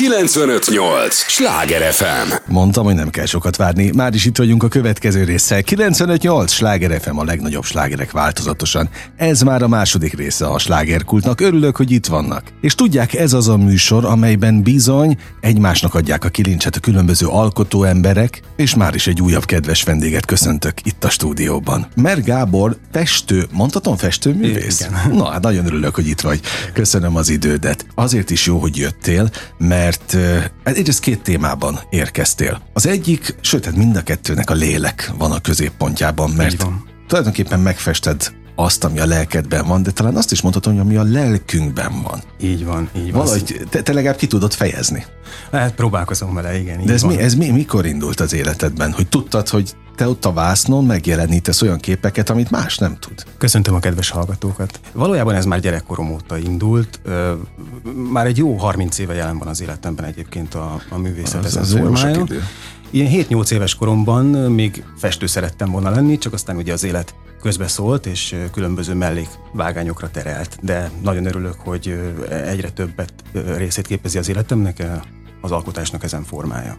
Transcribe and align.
958! 0.00 1.14
Sláger 1.14 1.92
FM! 1.92 2.32
Mondtam, 2.46 2.84
hogy 2.84 2.94
nem 2.94 3.10
kell 3.10 3.24
sokat 3.26 3.56
várni. 3.56 3.90
Már 3.94 4.14
is 4.14 4.24
itt 4.24 4.36
vagyunk 4.36 4.62
a 4.62 4.68
következő 4.68 5.24
résszel. 5.24 5.62
958! 5.62 6.52
Sláger 6.52 7.00
FM 7.00 7.18
a 7.18 7.24
legnagyobb 7.24 7.64
slágerek 7.64 8.10
változatosan. 8.10 8.88
Ez 9.16 9.40
már 9.40 9.62
a 9.62 9.68
második 9.68 10.14
része 10.14 10.46
a 10.46 10.58
slágerkultnak. 10.58 11.40
Örülök, 11.40 11.76
hogy 11.76 11.90
itt 11.90 12.06
vannak. 12.06 12.42
És 12.60 12.74
tudják, 12.74 13.14
ez 13.14 13.32
az 13.32 13.48
a 13.48 13.56
műsor, 13.56 14.04
amelyben 14.04 14.62
bizony 14.62 15.16
egymásnak 15.40 15.94
adják 15.94 16.24
a 16.24 16.28
kilincset 16.28 16.76
a 16.76 16.80
különböző 16.80 17.26
alkotó 17.26 17.84
emberek, 17.84 18.42
és 18.56 18.74
már 18.74 18.94
is 18.94 19.06
egy 19.06 19.20
újabb 19.20 19.44
kedves 19.44 19.82
vendéget 19.82 20.24
köszöntök 20.24 20.74
itt 20.82 21.04
a 21.04 21.10
stúdióban. 21.10 21.86
Mer 21.96 22.22
Gábor, 22.22 22.76
festő, 22.92 23.46
mondhatom 23.52 23.96
festőművész? 23.96 24.80
Igen. 24.80 25.16
Na, 25.16 25.30
hát 25.30 25.42
nagyon 25.42 25.66
örülök, 25.66 25.94
hogy 25.94 26.08
itt 26.08 26.20
vagy. 26.20 26.40
Köszönöm 26.72 27.16
az 27.16 27.28
idődet. 27.28 27.86
Azért 27.94 28.30
is 28.30 28.46
jó, 28.46 28.58
hogy 28.58 28.76
jöttél, 28.76 29.30
mert 29.58 29.88
uh, 30.14 30.44
egyrészt 30.62 31.00
két 31.00 31.22
témában 31.22 31.80
érkeztél. 31.90 32.62
Az 32.72 32.86
egyik, 32.86 33.34
sőt, 33.40 33.64
hát 33.64 33.76
mind 33.76 33.96
a 33.96 34.02
kettőnek 34.02 34.50
a 34.50 34.54
lélek 34.54 35.12
van 35.18 35.32
a 35.32 35.40
középpontjában, 35.40 36.30
mert 36.30 36.66
tulajdonképpen 37.06 37.60
megfested 37.60 38.32
azt, 38.54 38.84
ami 38.84 38.98
a 38.98 39.06
lelkedben 39.06 39.66
van, 39.66 39.82
de 39.82 39.90
talán 39.90 40.16
azt 40.16 40.32
is 40.32 40.40
mondhatom, 40.40 40.72
hogy 40.72 40.82
ami 40.82 40.96
a 40.96 41.02
lelkünkben 41.02 42.02
van. 42.02 42.22
Így 42.40 42.64
van, 42.64 42.88
így 42.96 43.12
van. 43.12 43.20
Valahogy 43.20 43.60
te, 43.70 43.82
te 43.82 43.92
legalább 43.92 44.16
ki 44.16 44.26
tudod 44.26 44.52
fejezni. 44.52 45.04
Hát 45.52 45.74
próbálkozom 45.74 46.34
vele, 46.34 46.58
igen. 46.58 46.84
De 46.84 46.92
ez, 46.92 47.02
van. 47.02 47.14
mi, 47.14 47.22
ez 47.22 47.34
mi, 47.34 47.50
mikor 47.50 47.86
indult 47.86 48.20
az 48.20 48.32
életedben? 48.32 48.92
Hogy 48.92 49.08
tudtad, 49.08 49.48
hogy 49.48 49.74
te 49.96 50.08
ott 50.08 50.24
a 50.24 50.32
vásznon 50.32 50.84
megjelenítesz 50.84 51.62
olyan 51.62 51.78
képeket, 51.78 52.30
amit 52.30 52.50
más 52.50 52.78
nem 52.78 52.96
tud? 52.98 53.24
Köszöntöm 53.38 53.74
a 53.74 53.78
kedves 53.78 54.10
hallgatókat. 54.10 54.80
Valójában 54.92 55.34
ez 55.34 55.44
már 55.44 55.60
gyerekkorom 55.60 56.10
óta 56.12 56.38
indult. 56.38 57.00
Már 58.12 58.26
egy 58.26 58.36
jó 58.36 58.56
30 58.56 58.98
éve 58.98 59.14
jelen 59.14 59.38
van 59.38 59.48
az 59.48 59.60
életemben 59.60 60.04
egyébként 60.04 60.54
a, 60.54 60.80
a 60.88 60.98
művészet 60.98 61.44
Az- 61.44 61.56
az 61.56 61.72
formája. 61.72 62.24
Ilyen 62.90 63.26
7-8 63.28 63.50
éves 63.50 63.74
koromban 63.74 64.24
még 64.52 64.84
festő 64.98 65.26
szerettem 65.26 65.70
volna 65.70 65.90
lenni, 65.90 66.18
csak 66.18 66.32
aztán 66.32 66.56
ugye 66.56 66.72
az 66.72 66.84
élet 66.84 67.14
közbeszólt, 67.42 68.06
és 68.06 68.36
különböző 68.52 68.94
mellékvágányokra 68.94 70.10
terelt. 70.10 70.58
De 70.62 70.90
nagyon 71.02 71.26
örülök, 71.26 71.56
hogy 71.58 72.14
egyre 72.46 72.70
többet 72.70 73.12
részét 73.56 73.86
képezi 73.86 74.18
az 74.18 74.28
életemnek 74.28 74.82
az 75.40 75.50
alkotásnak 75.50 76.04
ezen 76.04 76.24
formája. 76.24 76.78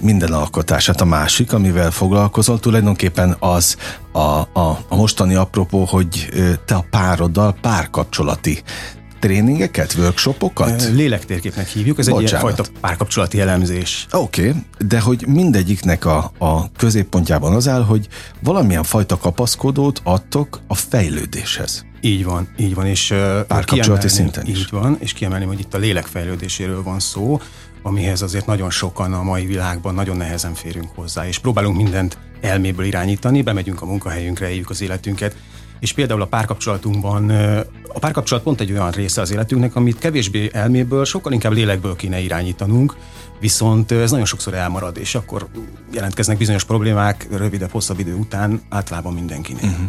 minden 0.00 0.32
alkotását. 0.32 1.00
A 1.00 1.04
másik, 1.04 1.52
amivel 1.52 1.90
foglalkozol, 1.90 2.58
tulajdonképpen 2.60 3.36
az 3.38 3.76
a, 4.12 4.18
a, 4.18 4.78
a 4.88 4.96
mostani 4.96 5.34
apropó, 5.34 5.84
hogy 5.84 6.28
te 6.64 6.74
a 6.74 6.84
pároddal 6.90 7.54
párkapcsolati 7.60 8.62
tréningeket, 9.20 9.94
workshopokat? 9.98 10.88
Lélektérképnek 10.92 11.68
hívjuk, 11.68 11.98
ez 11.98 12.08
egy 12.08 12.14
Bocsánat. 12.14 12.40
fajta 12.40 12.64
párkapcsolati 12.80 13.40
elemzés. 13.40 14.06
Oké, 14.12 14.48
okay, 14.48 14.62
de 14.78 15.00
hogy 15.00 15.26
mindegyiknek 15.26 16.04
a, 16.04 16.32
a 16.38 16.72
középpontjában 16.72 17.54
az 17.54 17.68
áll, 17.68 17.82
hogy 17.84 18.08
valamilyen 18.42 18.82
fajta 18.82 19.18
kapaszkodót 19.18 20.00
adtok 20.04 20.60
a 20.66 20.74
fejlődéshez. 20.74 21.84
Így 22.00 22.24
van, 22.24 22.48
így 22.58 22.74
van, 22.74 22.86
és 22.86 23.14
Párkapcsolati 23.46 24.08
szinten 24.08 24.46
is. 24.46 24.58
Így 24.58 24.70
van, 24.70 24.96
és 25.00 25.12
kiemelném, 25.12 25.48
hogy 25.48 25.60
itt 25.60 25.74
a 25.74 25.78
lélek 25.78 26.06
fejlődéséről 26.06 26.82
van 26.82 27.00
szó, 27.00 27.40
amihez 27.82 28.22
azért 28.22 28.46
nagyon 28.46 28.70
sokan 28.70 29.12
a 29.12 29.22
mai 29.22 29.46
világban 29.46 29.94
nagyon 29.94 30.16
nehezen 30.16 30.54
férünk 30.54 30.88
hozzá, 30.94 31.26
és 31.26 31.38
próbálunk 31.38 31.76
mindent 31.76 32.18
elméből 32.40 32.84
irányítani, 32.84 33.42
bemegyünk 33.42 33.82
a 33.82 33.86
munkahelyünkre, 33.86 34.50
éljük 34.50 34.70
az 34.70 34.82
életünket, 34.82 35.36
és 35.80 35.92
például 35.92 36.22
a 36.22 36.26
párkapcsolatunkban, 36.26 37.30
a 37.92 37.98
párkapcsolat 37.98 38.42
pont 38.42 38.60
egy 38.60 38.72
olyan 38.72 38.90
része 38.90 39.20
az 39.20 39.32
életünknek, 39.32 39.76
amit 39.76 39.98
kevésbé 39.98 40.50
elméből, 40.52 41.04
sokkal 41.04 41.32
inkább 41.32 41.52
lélekből 41.52 41.96
kéne 41.96 42.20
irányítanunk, 42.20 42.96
viszont 43.40 43.92
ez 43.92 44.10
nagyon 44.10 44.26
sokszor 44.26 44.54
elmarad, 44.54 44.96
és 44.96 45.14
akkor 45.14 45.48
jelentkeznek 45.92 46.38
bizonyos 46.38 46.64
problémák 46.64 47.28
rövidebb, 47.30 47.70
hosszabb 47.70 47.98
idő 47.98 48.14
után 48.14 48.62
általában 48.68 49.14
mindenkinél. 49.14 49.64
Uh-huh. 49.64 49.86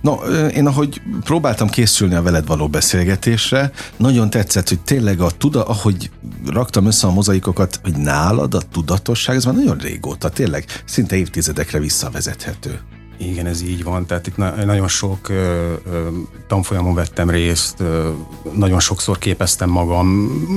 No, 0.00 0.14
én 0.48 0.66
ahogy 0.66 1.00
próbáltam 1.24 1.68
készülni 1.68 2.14
a 2.14 2.22
veled 2.22 2.46
való 2.46 2.68
beszélgetésre, 2.68 3.70
nagyon 3.96 4.30
tetszett, 4.30 4.68
hogy 4.68 4.80
tényleg 4.80 5.20
a 5.20 5.30
tuda, 5.30 5.64
ahogy 5.64 6.10
raktam 6.46 6.86
össze 6.86 7.06
a 7.06 7.12
mozaikokat, 7.12 7.80
hogy 7.82 7.96
nálad 7.96 8.54
a 8.54 8.62
tudatosság, 8.72 9.36
ez 9.36 9.44
már 9.44 9.54
nagyon 9.54 9.78
régóta, 9.78 10.28
tényleg 10.28 10.64
szinte 10.84 11.16
évtizedekre 11.16 11.78
visszavezethető. 11.78 12.80
Igen, 13.20 13.46
ez 13.46 13.62
így 13.62 13.82
van. 13.82 14.06
Tehát 14.06 14.26
itt 14.26 14.36
na- 14.36 14.64
nagyon 14.64 14.88
sok 14.88 15.28
ö, 15.28 15.72
ö, 15.92 16.08
tanfolyamon 16.46 16.94
vettem 16.94 17.30
részt, 17.30 17.80
ö, 17.80 18.10
nagyon 18.52 18.80
sokszor 18.80 19.18
képeztem 19.18 19.70
magam, 19.70 20.06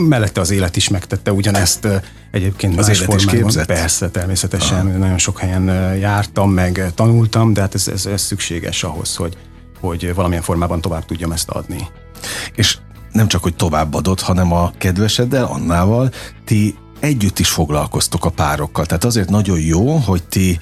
mellette 0.10 0.42
az 0.42 0.52
élet 0.52 0.76
is 0.76 0.88
megtette 0.88 1.32
ugyanezt 1.34 1.86
ö, 1.86 1.96
egyébként 2.32 2.80
Az 2.80 2.88
más 2.88 2.98
élet 3.00 3.14
is 3.16 3.24
formában. 3.24 3.42
képzett? 3.42 3.66
Persze, 3.66 4.10
természetesen. 4.10 4.86
Nagyon 4.86 5.18
sok 5.18 5.40
helyen 5.40 5.64
jártam, 5.98 6.52
meg 6.52 6.92
tanultam, 6.96 7.54
de 7.54 7.62
hát 7.62 7.74
ez, 7.76 7.88
ez, 7.88 8.06
ez 8.06 8.22
szükséges 8.22 8.84
ahhoz, 8.84 9.16
hogy, 9.16 9.38
hogy 9.80 10.14
valamilyen 10.16 10.44
formában 10.44 10.82
tovább 10.82 11.06
tudjam 11.06 11.32
ezt 11.32 11.50
adni. 11.50 11.88
És 12.56 12.78
nem 13.12 13.28
csak, 13.28 13.44
hogy 13.44 13.56
továbbadod, 13.56 14.20
hanem 14.20 14.54
a 14.54 14.72
kedveseddel, 14.78 15.44
Annával, 15.46 16.12
ti 16.46 16.76
együtt 17.00 17.40
is 17.40 17.50
foglalkoztok 17.50 18.26
a 18.26 18.30
párokkal. 18.30 18.86
Tehát 18.86 19.04
azért 19.04 19.30
nagyon 19.30 19.60
jó, 19.60 19.96
hogy 19.96 20.24
ti 20.24 20.60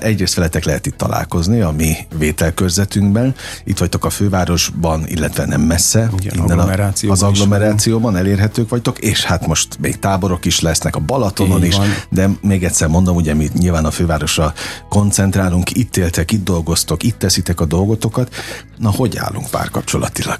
egyrészt 0.00 0.34
veletek 0.34 0.64
lehet 0.64 0.86
itt 0.86 0.96
találkozni 0.96 1.60
a 1.60 1.70
mi 1.70 1.94
vételkörzetünkben. 2.18 3.34
Itt 3.64 3.78
vagytok 3.78 4.04
a 4.04 4.10
fővárosban, 4.10 5.06
illetve 5.06 5.46
nem 5.46 5.60
messze. 5.60 6.10
Igen, 6.20 6.36
innen 6.36 6.58
a- 6.58 6.92
az 7.08 7.22
agglomerációban 7.22 8.16
elérhetők 8.16 8.68
vagytok, 8.68 8.98
és 8.98 9.24
hát 9.24 9.46
most 9.46 9.78
még 9.80 9.98
táborok 9.98 10.44
is 10.44 10.60
lesznek 10.60 10.96
a 10.96 11.00
Balatonon 11.00 11.58
Így 11.62 11.68
is, 11.68 11.76
van. 11.76 11.86
de 12.10 12.28
még 12.40 12.64
egyszer 12.64 12.88
mondom, 12.88 13.16
ugye 13.16 13.34
mi 13.34 13.48
nyilván 13.54 13.84
a 13.84 13.90
fővárosra 13.90 14.52
koncentrálunk, 14.88 15.70
itt 15.76 15.96
éltek, 15.96 16.32
itt 16.32 16.44
dolgoztok, 16.44 17.02
itt 17.02 17.18
teszitek 17.18 17.60
a 17.60 17.64
dolgotokat. 17.64 18.34
Na, 18.78 18.90
hogy 18.90 19.16
állunk 19.16 19.50
párkapcsolatilag? 19.50 20.36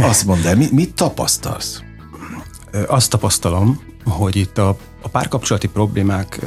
Azt 0.00 0.24
mondd 0.24 0.46
el, 0.46 0.56
mi, 0.56 0.68
mit 0.72 0.94
tapasztalsz? 0.94 1.80
Azt 2.86 3.10
tapasztalom, 3.10 3.80
hogy 4.04 4.36
itt 4.36 4.58
a, 4.58 4.68
a 5.02 5.08
párkapcsolati 5.08 5.66
problémák 5.66 6.40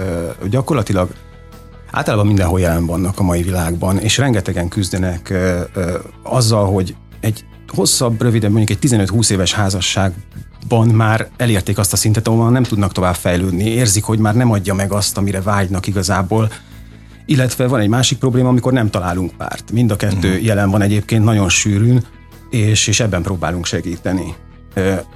gyakorlatilag 0.50 1.10
általában 1.92 2.28
mindenhol 2.28 2.60
jelen 2.60 2.86
vannak 2.86 3.20
a 3.20 3.24
mai 3.24 3.44
világban, 3.44 3.98
és 3.98 4.18
rengetegen 4.18 4.68
küzdenek 4.68 5.30
ö, 5.30 5.62
ö, 5.74 5.98
azzal, 6.24 6.72
hogy 6.72 6.96
egy 7.20 7.46
hosszabb, 7.68 8.22
rövidebb, 8.22 8.52
mondjuk 8.52 8.84
egy 8.84 8.90
15-20 8.92 9.30
éves 9.30 9.54
házasságban 9.54 10.88
már 10.88 11.28
elérték 11.38 11.78
azt 11.78 11.94
a 11.94 11.96
szintet, 11.96 12.28
ahol 12.28 12.50
nem 12.50 12.64
tudnak 12.64 12.92
tovább 12.92 13.16
fejlődni, 13.16 13.64
érzik, 13.64 14.04
hogy 14.04 14.20
már 14.20 14.36
nem 14.36 14.52
adja 14.52 14.74
meg 14.74 14.92
azt, 14.92 15.18
amire 15.18 15.42
vágynak 15.42 15.88
igazából, 15.88 16.52
illetve 17.26 17.68
van 17.68 17.80
egy 17.80 17.90
másik 17.90 18.18
probléma, 18.18 18.50
amikor 18.50 18.74
nem 18.74 18.90
találunk 18.90 19.32
párt. 19.38 19.72
Mind 19.72 19.92
a 19.92 19.96
kettő 19.96 20.30
uh-huh. 20.30 20.44
jelen 20.44 20.70
van 20.70 20.82
egyébként 20.82 21.24
nagyon 21.24 21.50
sűrűn, 21.50 22.06
és, 22.50 22.88
és 22.88 23.00
ebben 23.00 23.22
próbálunk 23.22 23.66
segíteni. 23.66 24.36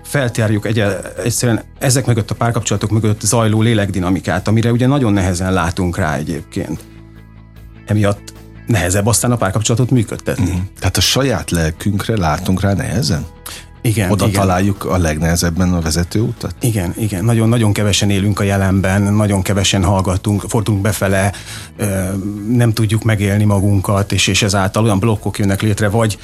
Feltárjuk 0.04 0.66
egy, 0.66 0.84
egyszerűen 1.24 1.64
ezek 1.80 2.06
mögött 2.06 2.32
a 2.32 2.36
párkapcsolatok 2.36 2.90
mögött 2.90 3.22
zajló 3.22 3.62
lélekdinamikát, 3.62 4.48
amire 4.48 4.72
ugye 4.72 4.88
nagyon 4.88 5.14
nehezen 5.14 5.54
látunk 5.54 5.98
rá 5.98 6.16
egyébként. 6.16 6.84
Emiatt 7.86 8.34
nehezebb 8.68 9.06
aztán 9.06 9.32
a 9.32 9.36
párkapcsolatot 9.36 9.90
működtetni. 9.90 10.50
Uh-huh. 10.50 10.62
Tehát 10.80 10.98
a 10.98 11.02
saját 11.02 11.52
lelkünkre 11.52 12.18
látunk 12.18 12.62
rá 12.62 12.74
nehezen? 12.74 13.26
Igen, 13.86 14.12
Oda 14.12 14.28
igen. 14.28 14.40
találjuk 14.40 14.86
a 14.86 14.98
legnehezebben 14.98 15.74
a 15.74 15.82
vezetőutat? 15.82 16.56
Igen, 16.62 16.94
igen. 16.98 17.26
Nagyon, 17.26 17.50
nagyon 17.50 17.74
kevesen 17.74 18.10
élünk 18.10 18.40
a 18.40 18.44
jelenben, 18.44 19.02
nagyon 19.02 19.42
kevesen 19.42 19.84
hallgatunk, 19.84 20.44
fordulunk 20.48 20.84
befele, 20.84 21.34
nem 22.48 22.74
tudjuk 22.74 23.04
megélni 23.04 23.44
magunkat, 23.44 24.12
és, 24.12 24.28
és 24.28 24.44
ezáltal 24.44 24.84
olyan 24.84 25.00
blokkok 25.00 25.40
jönnek 25.40 25.62
létre, 25.62 25.90
vagy 25.90 26.18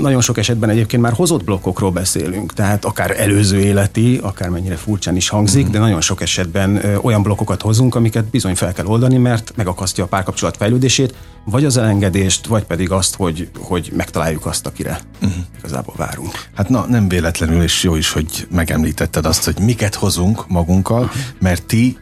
nagyon 0.00 0.20
sok 0.20 0.38
esetben 0.38 0.70
egyébként 0.70 1.02
már 1.02 1.12
hozott 1.12 1.44
blokkokról 1.44 1.90
beszélünk, 1.90 2.52
tehát 2.52 2.84
akár 2.84 3.20
előző 3.20 3.58
életi, 3.58 4.18
akár 4.22 4.48
mennyire 4.48 4.76
furcsán 4.76 5.16
is 5.16 5.28
hangzik, 5.28 5.68
de 5.68 5.78
nagyon 5.78 6.00
sok 6.00 6.20
esetben 6.20 6.80
olyan 7.02 7.22
blokkokat 7.22 7.62
hozunk, 7.62 7.94
amiket 7.94 8.24
bizony 8.24 8.54
fel 8.54 8.72
kell 8.72 8.86
oldani, 8.86 9.16
mert 9.16 9.52
megakasztja 9.56 10.04
a 10.04 10.06
párkapcsolat 10.06 10.56
fejlődését, 10.56 11.14
vagy 11.44 11.64
az 11.64 11.76
elengedést, 11.76 12.46
vagy 12.46 12.64
pedig 12.64 12.90
azt, 12.90 13.16
hogy, 13.16 13.48
hogy 13.58 13.92
megtaláljuk 13.96 14.46
azt, 14.46 14.66
akire 14.66 15.00
uh-huh. 15.22 15.42
igazából 15.58 15.94
várunk. 15.96 16.30
Hát 16.54 16.68
na, 16.68 16.86
nem 16.92 17.08
véletlenül, 17.08 17.62
és 17.62 17.82
jó 17.82 17.94
is, 17.94 18.12
hogy 18.12 18.46
megemlítetted 18.50 19.26
azt, 19.26 19.44
hogy 19.44 19.58
miket 19.58 19.94
hozunk 19.94 20.48
magunkkal, 20.48 21.10
mert 21.38 21.66
ti 21.66 21.98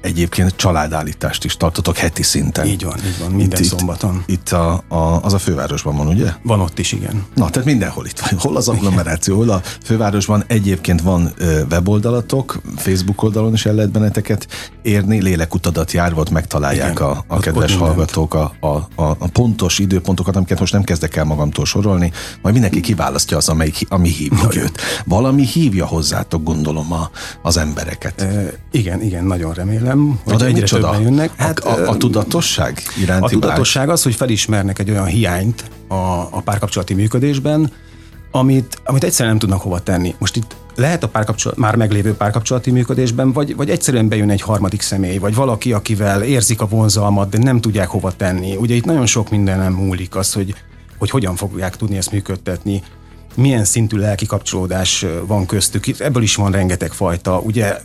egyébként 0.00 0.56
családállítást 0.56 1.44
is 1.44 1.56
tartotok 1.56 1.96
heti 1.96 2.22
szinten. 2.22 2.66
Így 2.66 2.84
van, 2.84 2.96
így 3.06 3.18
van, 3.20 3.30
minden 3.30 3.60
itt, 3.60 3.68
szombaton. 3.68 4.22
Itt, 4.26 4.38
itt 4.40 4.48
a, 4.48 4.82
a, 4.88 5.22
az 5.22 5.32
a 5.32 5.38
fővárosban 5.38 5.96
van, 5.96 6.06
ugye? 6.06 6.32
Van 6.42 6.60
ott 6.60 6.78
is, 6.78 6.92
igen. 6.92 7.26
Na, 7.34 7.50
tehát 7.50 7.68
mindenhol 7.68 8.06
itt 8.06 8.18
van. 8.18 8.38
Hol 8.40 8.56
az 8.56 8.68
agglomeráció, 8.68 9.36
hol 9.36 9.50
a 9.50 9.62
fővárosban 9.82 10.44
egyébként 10.46 11.00
van 11.00 11.32
ö, 11.36 11.60
weboldalatok, 11.70 12.60
Facebook 12.76 13.22
oldalon 13.22 13.52
is 13.52 13.66
el 13.66 13.74
lehet 13.74 13.90
benneteket 13.90 14.46
érni, 14.82 15.22
lélekutadat 15.22 15.92
járva, 15.92 16.20
ott 16.20 16.30
megtalálják 16.30 16.90
Igen, 16.92 17.02
a, 17.02 17.10
a 17.10 17.24
ott- 17.28 17.40
kedves 17.42 17.72
ott 17.72 17.78
hallgatók 17.78 18.34
a, 18.34 18.52
a, 18.60 18.66
a, 18.66 18.86
a 19.18 19.28
pontos 19.32 19.78
időpontokat, 19.78 20.36
amiket 20.36 20.58
most 20.60 20.72
nem 20.72 20.82
kezdek 20.82 21.16
el 21.16 21.24
magamtól 21.24 21.64
sorolni, 21.64 22.12
majd 22.42 22.54
mindenki 22.54 22.80
kiválasztja 22.80 23.36
az, 23.36 23.48
amelyik, 23.48 23.86
ami 23.88 24.08
hívja 24.08 24.48
őt. 24.54 24.80
Valami 25.04 25.46
hívja 25.46 25.86
hozzátok, 25.86 26.42
gondolom, 26.42 26.92
a, 26.92 27.10
az 27.42 27.56
embereket. 27.56 28.20
E, 28.20 28.52
igen, 28.70 29.02
igen, 29.02 29.24
nagyon 29.24 29.52
remélem, 29.52 29.89
hogy 30.24 30.36
de 30.36 30.44
egyre 30.44 30.60
micsoda? 30.60 30.90
többen 30.90 31.02
jönnek. 31.02 31.30
Hát, 31.36 31.58
a, 31.58 31.86
a, 31.86 31.88
a 31.88 31.96
tudatosság 31.96 32.82
iránti 33.00 33.24
A 33.24 33.28
tudatosság 33.28 33.88
az, 33.88 34.02
hogy 34.02 34.14
felismernek 34.14 34.78
egy 34.78 34.90
olyan 34.90 35.06
hiányt 35.06 35.64
a, 35.88 35.94
a 36.30 36.40
párkapcsolati 36.44 36.94
működésben, 36.94 37.72
amit, 38.30 38.80
amit 38.84 39.04
egyszerűen 39.04 39.30
nem 39.30 39.38
tudnak 39.38 39.60
hova 39.60 39.80
tenni. 39.80 40.14
Most 40.18 40.36
itt 40.36 40.56
lehet 40.76 41.02
a 41.02 41.08
párkapcsolat, 41.08 41.58
már 41.58 41.76
meglévő 41.76 42.14
párkapcsolati 42.14 42.70
működésben, 42.70 43.32
vagy, 43.32 43.56
vagy 43.56 43.70
egyszerűen 43.70 44.08
bejön 44.08 44.30
egy 44.30 44.40
harmadik 44.40 44.80
személy, 44.80 45.18
vagy 45.18 45.34
valaki, 45.34 45.72
akivel 45.72 46.22
érzik 46.22 46.60
a 46.60 46.66
vonzalmat, 46.66 47.28
de 47.28 47.38
nem 47.38 47.60
tudják 47.60 47.88
hova 47.88 48.12
tenni. 48.16 48.56
Ugye 48.56 48.74
itt 48.74 48.84
nagyon 48.84 49.06
sok 49.06 49.30
mindenem 49.30 49.72
múlik 49.72 50.16
az, 50.16 50.32
hogy, 50.32 50.54
hogy 50.98 51.10
hogyan 51.10 51.36
fogják 51.36 51.76
tudni 51.76 51.96
ezt 51.96 52.12
működtetni, 52.12 52.82
milyen 53.34 53.64
szintű 53.64 53.96
lelki 53.96 54.26
kapcsolódás 54.26 55.06
van 55.26 55.46
köztük. 55.46 55.86
Itt 55.86 56.00
ebből 56.00 56.22
is 56.22 56.34
van 56.34 56.52
rengeteg 56.52 56.92
fajta. 56.92 57.38
Ugye 57.38 57.76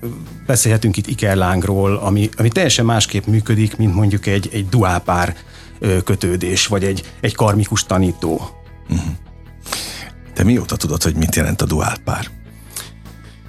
beszélhetünk 0.46 0.98
itt 0.98 1.08
ikerlángról, 1.08 1.96
ami, 1.98 2.30
ami 2.38 2.50
teljesen 2.50 2.86
másképp 2.86 3.26
működik, 3.26 3.78
mint 3.78 3.96
mondjuk 3.96 4.26
egy, 4.26 4.50
egy 4.52 4.70
duálpár 4.70 5.36
ö, 5.80 6.04
kötődés, 6.04 6.68
vagy 6.68 6.84
egy, 6.84 7.14
egy 7.20 7.36
karmikus 7.36 7.84
tanító. 7.84 8.42
Te 10.34 10.44
mióta 10.44 10.76
tudod, 10.76 11.04
hogy 11.04 11.16
mit 11.16 11.36
jelent 11.36 11.62
a 11.62 11.66
duálpár? 11.66 12.35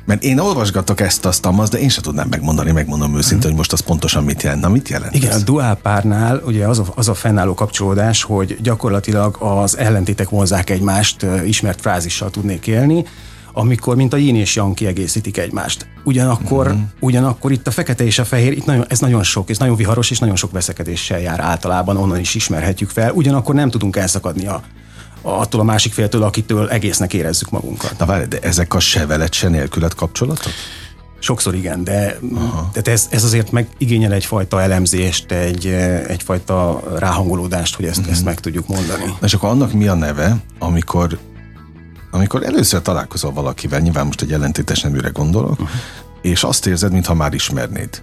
Mert 0.06 0.22
én 0.22 0.38
olvasgatok 0.38 1.00
ezt, 1.00 1.26
azt, 1.26 1.46
azt, 1.46 1.72
de 1.72 1.78
én 1.78 1.88
sem 1.88 2.02
tudnám 2.02 2.26
megmondani, 2.30 2.72
megmondom 2.72 3.16
őszintén, 3.16 3.48
hogy 3.48 3.56
most 3.58 3.72
az 3.72 3.80
pontosan 3.80 4.24
mit 4.24 4.42
jelent. 4.42 4.60
Na, 4.62 4.68
mit 4.68 4.88
jelent 4.88 5.14
Igen, 5.14 5.30
ez? 5.30 5.40
a 5.40 5.44
duálpárnál 5.44 6.42
ugye 6.44 6.66
az 6.66 6.78
a, 6.78 6.84
az 6.94 7.08
a 7.08 7.14
fennálló 7.14 7.54
kapcsolódás, 7.54 8.22
hogy 8.22 8.58
gyakorlatilag 8.62 9.36
az 9.38 9.78
ellentétek 9.78 10.28
vonzák 10.28 10.70
egymást, 10.70 11.26
ismert 11.44 11.80
frázissal 11.80 12.30
tudnék 12.30 12.66
élni, 12.66 13.04
amikor, 13.52 13.96
mint 13.96 14.12
a 14.12 14.16
yin 14.16 14.36
és 14.36 14.56
yang 14.56 14.74
kiegészítik 14.74 15.36
egymást. 15.36 15.86
Ugyanakkor, 16.04 16.68
mm-hmm. 16.68 16.82
ugyanakkor 17.00 17.52
itt 17.52 17.66
a 17.66 17.70
fekete 17.70 18.04
és 18.04 18.18
a 18.18 18.24
fehér, 18.24 18.52
itt 18.52 18.64
nagyon, 18.64 18.84
ez 18.88 19.00
nagyon 19.00 19.22
sok, 19.22 19.50
ez 19.50 19.58
nagyon 19.58 19.76
viharos, 19.76 20.10
és 20.10 20.18
nagyon 20.18 20.36
sok 20.36 20.52
veszekedéssel 20.52 21.20
jár 21.20 21.40
általában, 21.40 21.96
onnan 21.96 22.18
is 22.18 22.34
ismerhetjük 22.34 22.90
fel. 22.90 23.12
Ugyanakkor 23.12 23.54
nem 23.54 23.70
tudunk 23.70 23.96
elszakadni 23.96 24.46
a, 24.46 24.62
attól 25.26 25.60
a 25.60 25.64
másik 25.64 25.92
féltől, 25.92 26.22
akitől 26.22 26.68
egésznek 26.68 27.14
érezzük 27.14 27.50
magunkat. 27.50 27.98
Na 27.98 28.06
várj, 28.06 28.24
de 28.24 28.38
ezek 28.38 28.74
a 28.74 28.80
se 28.80 29.06
veled, 29.06 29.32
se 29.32 29.48
nélküled 29.48 29.94
kapcsolatok? 29.94 30.52
Sokszor 31.18 31.54
igen, 31.54 31.84
de 31.84 32.18
tehát 32.72 32.88
ez, 32.88 33.06
ez 33.10 33.24
azért 33.24 33.50
meg 33.50 33.68
igényel 33.78 34.12
egyfajta 34.12 34.62
elemzést, 34.62 35.32
egy, 35.32 35.66
eh, 35.66 36.04
egyfajta 36.04 36.82
ráhangolódást, 36.98 37.74
hogy 37.74 37.84
ezt, 37.84 38.00
mm-hmm. 38.00 38.10
ezt 38.10 38.24
meg 38.24 38.40
tudjuk 38.40 38.68
mondani. 38.68 39.14
És 39.22 39.34
akkor 39.34 39.48
annak 39.48 39.72
mi 39.72 39.86
a 39.86 39.94
neve, 39.94 40.36
amikor, 40.58 41.18
amikor 42.10 42.44
először 42.44 42.82
találkozol 42.82 43.32
valakivel, 43.32 43.80
nyilván 43.80 44.06
most 44.06 44.22
egy 44.22 44.32
ellentétes 44.32 44.80
neműre 44.80 45.08
gondolok, 45.08 45.50
uh-huh. 45.50 45.68
és 46.22 46.42
azt 46.44 46.66
érzed, 46.66 46.92
mintha 46.92 47.14
már 47.14 47.34
ismernéd. 47.34 48.02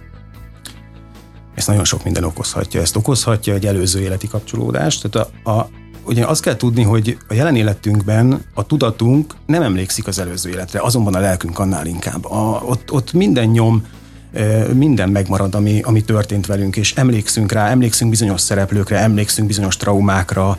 Ezt 1.54 1.66
nagyon 1.66 1.84
sok 1.84 2.04
minden 2.04 2.24
okozhatja. 2.24 2.80
Ezt 2.80 2.96
okozhatja 2.96 3.54
egy 3.54 3.66
előző 3.66 4.00
életi 4.00 4.28
kapcsolódást. 4.28 5.08
Tehát 5.08 5.28
a, 5.44 5.50
a, 5.50 5.68
ugye 6.06 6.26
azt 6.26 6.42
kell 6.42 6.56
tudni, 6.56 6.82
hogy 6.82 7.18
a 7.28 7.34
jelen 7.34 7.56
életünkben 7.56 8.44
a 8.54 8.66
tudatunk 8.66 9.34
nem 9.46 9.62
emlékszik 9.62 10.06
az 10.06 10.18
előző 10.18 10.50
életre, 10.50 10.80
azonban 10.80 11.14
a 11.14 11.18
lelkünk 11.18 11.58
annál 11.58 11.86
inkább. 11.86 12.24
A, 12.24 12.62
ott, 12.66 12.92
ott 12.92 13.12
minden 13.12 13.46
nyom, 13.46 13.82
minden 14.72 15.08
megmarad, 15.08 15.54
ami, 15.54 15.80
ami 15.82 16.02
történt 16.02 16.46
velünk, 16.46 16.76
és 16.76 16.94
emlékszünk 16.94 17.52
rá, 17.52 17.70
emlékszünk 17.70 18.10
bizonyos 18.10 18.40
szereplőkre, 18.40 18.98
emlékszünk 18.98 19.46
bizonyos 19.46 19.76
traumákra, 19.76 20.56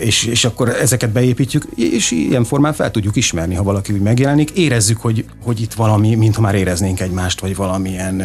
és, 0.00 0.24
és 0.24 0.44
akkor 0.44 0.68
ezeket 0.68 1.10
beépítjük, 1.10 1.66
és 1.74 2.10
ilyen 2.10 2.44
formán 2.44 2.72
fel 2.72 2.90
tudjuk 2.90 3.16
ismerni, 3.16 3.54
ha 3.54 3.62
valaki 3.62 3.92
úgy 3.92 4.00
megjelenik. 4.00 4.50
Érezzük, 4.50 5.00
hogy, 5.00 5.24
hogy 5.42 5.60
itt 5.60 5.72
valami, 5.72 6.14
mintha 6.14 6.40
már 6.40 6.54
éreznénk 6.54 7.00
egymást, 7.00 7.40
vagy 7.40 7.56
valamilyen 7.56 8.22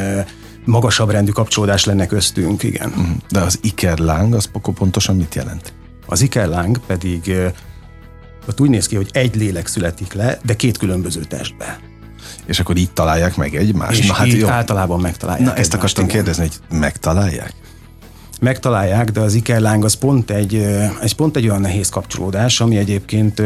magasabb 0.65 1.09
rendű 1.09 1.31
kapcsolódás 1.31 1.85
lenne 1.85 2.05
köztünk, 2.05 2.63
igen. 2.63 2.89
Mhm. 2.89 3.11
De 3.29 3.39
az 3.39 3.59
ikerláng, 3.61 4.33
az 4.33 4.49
pontosan 4.75 5.15
mit 5.15 5.35
jelent? 5.35 5.73
Az 6.05 6.21
ikerláng 6.21 6.79
pedig 6.87 7.31
ott 8.47 8.59
úgy 8.61 8.69
néz 8.69 8.87
ki, 8.87 8.95
hogy 8.95 9.09
egy 9.11 9.35
lélek 9.35 9.67
születik 9.67 10.13
le, 10.13 10.37
de 10.43 10.55
két 10.55 10.77
különböző 10.77 11.21
testbe. 11.23 11.79
És 12.45 12.59
akkor 12.59 12.77
így 12.77 12.91
találják 12.91 13.35
meg 13.35 13.55
egymást? 13.55 13.99
És 13.99 14.07
Na 14.07 14.13
hát 14.13 14.27
így 14.27 14.37
jó. 14.37 14.47
általában 14.47 14.99
megtalálják. 14.99 15.47
Na 15.47 15.55
ezt 15.55 15.73
akartam 15.73 16.03
igen. 16.03 16.15
kérdezni, 16.15 16.43
hogy 16.43 16.79
megtalálják? 16.79 17.53
Megtalálják, 18.41 19.11
de 19.11 19.19
az 19.19 19.33
ikerláng 19.33 19.83
az 19.83 19.93
pont 19.93 20.31
egy, 20.31 20.55
egy 21.01 21.15
pont 21.15 21.35
egy 21.35 21.47
olyan 21.47 21.61
nehéz 21.61 21.89
kapcsolódás, 21.89 22.61
ami 22.61 22.77
egyébként 22.77 23.41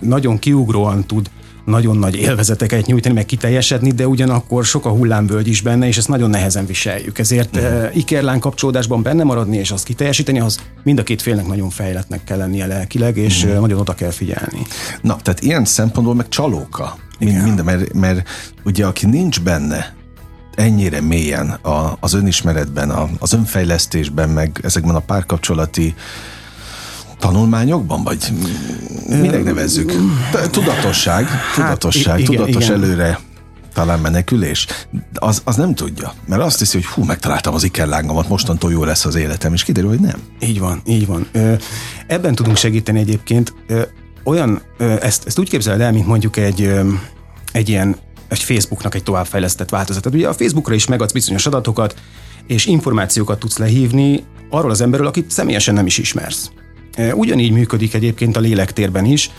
nagyon 0.00 0.38
kiugróan 0.38 1.06
tud 1.06 1.30
nagyon 1.68 1.96
nagy 1.96 2.16
élvezeteket 2.16 2.86
nyújtani, 2.86 3.14
meg 3.14 3.24
kiteljesedni, 3.24 3.90
de 3.90 4.06
ugyanakkor 4.06 4.64
sok 4.64 4.86
a 4.86 4.90
hullámvölgy 4.90 5.48
is 5.48 5.60
benne, 5.60 5.86
és 5.86 5.96
ezt 5.96 6.08
nagyon 6.08 6.30
nehezen 6.30 6.66
viseljük. 6.66 7.18
Ezért 7.18 7.56
uh-huh. 7.56 7.96
ikerláng 7.96 8.40
kapcsolódásban 8.40 9.02
benne 9.02 9.24
maradni, 9.24 9.56
és 9.56 9.70
azt 9.70 9.84
kiteljesíteni, 9.84 10.40
az 10.40 10.58
mind 10.82 10.98
a 10.98 11.02
két 11.02 11.22
félnek 11.22 11.46
nagyon 11.46 11.70
fejletnek 11.70 12.24
kell 12.24 12.38
lennie 12.38 12.66
lelkileg, 12.66 13.16
és 13.16 13.44
uh-huh. 13.44 13.60
nagyon 13.60 13.78
oda 13.78 13.94
kell 13.94 14.10
figyelni. 14.10 14.66
Na, 15.00 15.16
tehát 15.22 15.40
ilyen 15.40 15.64
szempontból 15.64 16.14
meg 16.14 16.28
csalóka. 16.28 16.98
Mind, 17.18 17.42
minden, 17.42 17.64
mert, 17.64 17.92
mert 17.92 18.28
ugye 18.64 18.86
aki 18.86 19.06
nincs 19.06 19.40
benne 19.40 19.96
ennyire 20.54 21.00
mélyen 21.00 21.50
a, 21.50 21.96
az 22.00 22.14
önismeretben, 22.14 22.90
a, 22.90 23.08
az 23.18 23.32
önfejlesztésben, 23.32 24.28
meg 24.28 24.60
ezekben 24.62 24.94
a 24.94 25.00
párkapcsolati 25.00 25.94
tanulmányokban, 27.18 28.02
vagy 28.02 28.32
minek 29.06 29.44
nevezzük? 29.44 29.92
Tudatosság, 30.50 31.28
tudatosság, 31.54 32.20
igen, 32.20 32.34
tudatos 32.34 32.64
igen. 32.64 32.82
előre 32.82 33.18
talán 33.74 33.98
menekülés, 33.98 34.66
az, 35.14 35.42
az 35.44 35.56
nem 35.56 35.74
tudja, 35.74 36.12
mert 36.26 36.42
azt 36.42 36.58
hiszi, 36.58 36.76
hogy 36.76 36.86
hú, 36.86 37.04
megtaláltam 37.04 37.54
az 37.54 37.64
ikerlángomat, 37.64 38.28
mostantól 38.28 38.72
jó 38.72 38.84
lesz 38.84 39.04
az 39.04 39.14
életem, 39.14 39.52
és 39.52 39.64
kiderül, 39.64 39.88
hogy 39.88 40.00
nem. 40.00 40.20
Így 40.40 40.58
van, 40.58 40.80
így 40.84 41.06
van. 41.06 41.26
Ö, 41.32 41.54
ebben 42.06 42.34
tudunk 42.34 42.56
segíteni 42.56 42.98
egyébként. 42.98 43.54
Ö, 43.66 43.82
olyan, 44.24 44.62
ö, 44.78 44.94
ezt, 45.00 45.26
ezt 45.26 45.38
úgy 45.38 45.48
képzeled 45.48 45.80
el, 45.80 45.92
mint 45.92 46.06
mondjuk 46.06 46.36
egy, 46.36 46.62
ö, 46.62 46.88
egy 47.52 47.68
ilyen 47.68 47.96
egy 48.28 48.42
Facebooknak 48.42 48.94
egy 48.94 49.02
továbbfejlesztett 49.02 49.68
változat. 49.68 50.06
Ugye 50.06 50.28
a 50.28 50.32
Facebookra 50.32 50.74
is 50.74 50.86
megadsz 50.86 51.12
bizonyos 51.12 51.46
adatokat, 51.46 51.94
és 52.46 52.66
információkat 52.66 53.38
tudsz 53.38 53.58
lehívni 53.58 54.24
arról 54.50 54.70
az 54.70 54.80
emberről, 54.80 55.06
akit 55.06 55.30
személyesen 55.30 55.74
nem 55.74 55.86
is 55.86 55.98
ismersz. 55.98 56.50
Ugyanígy 57.14 57.52
működik 57.52 57.94
egyébként 57.94 58.36
a 58.36 58.40
lélektérben 58.40 59.04
is, 59.04 59.30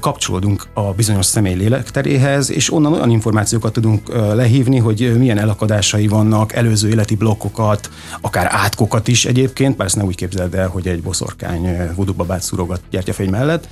kapcsolódunk 0.00 0.66
a 0.74 0.92
bizonyos 0.92 1.26
személy 1.26 1.54
lélekteréhez, 1.54 2.50
és 2.50 2.72
onnan 2.72 2.92
olyan 2.92 3.10
információkat 3.10 3.72
tudunk 3.72 4.08
lehívni, 4.34 4.78
hogy 4.78 5.18
milyen 5.18 5.38
elakadásai 5.38 6.08
vannak, 6.08 6.52
előző 6.52 6.88
életi 6.88 7.16
blokkokat, 7.16 7.90
akár 8.20 8.46
átkokat 8.50 9.08
is 9.08 9.24
egyébként, 9.24 9.82
ezt 9.82 9.96
ne 9.96 10.04
úgy 10.04 10.14
képzeld 10.14 10.54
el, 10.54 10.68
hogy 10.68 10.88
egy 10.88 11.02
boszorkány 11.02 11.92
vudubabát 11.94 12.42
szurogat 12.42 12.80
gyertyafény 12.90 13.30
mellett, 13.30 13.68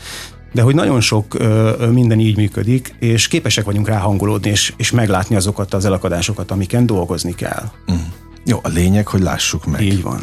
de 0.52 0.62
hogy 0.62 0.74
nagyon 0.74 1.00
sok 1.00 1.34
ö, 1.34 1.88
minden 1.92 2.20
így 2.20 2.36
működik, 2.36 2.94
és 2.98 3.28
képesek 3.28 3.64
vagyunk 3.64 3.88
ráhangolódni, 3.88 4.50
és, 4.50 4.72
és 4.76 4.90
meglátni 4.90 5.36
azokat 5.36 5.74
az 5.74 5.84
elakadásokat, 5.84 6.50
amiken 6.50 6.86
dolgozni 6.86 7.34
kell. 7.34 7.70
Mm. 7.92 7.96
Jó, 8.44 8.58
a 8.62 8.68
lényeg, 8.68 9.06
hogy 9.06 9.20
lássuk 9.20 9.66
meg. 9.66 9.80
Így 9.80 10.02
van. 10.02 10.20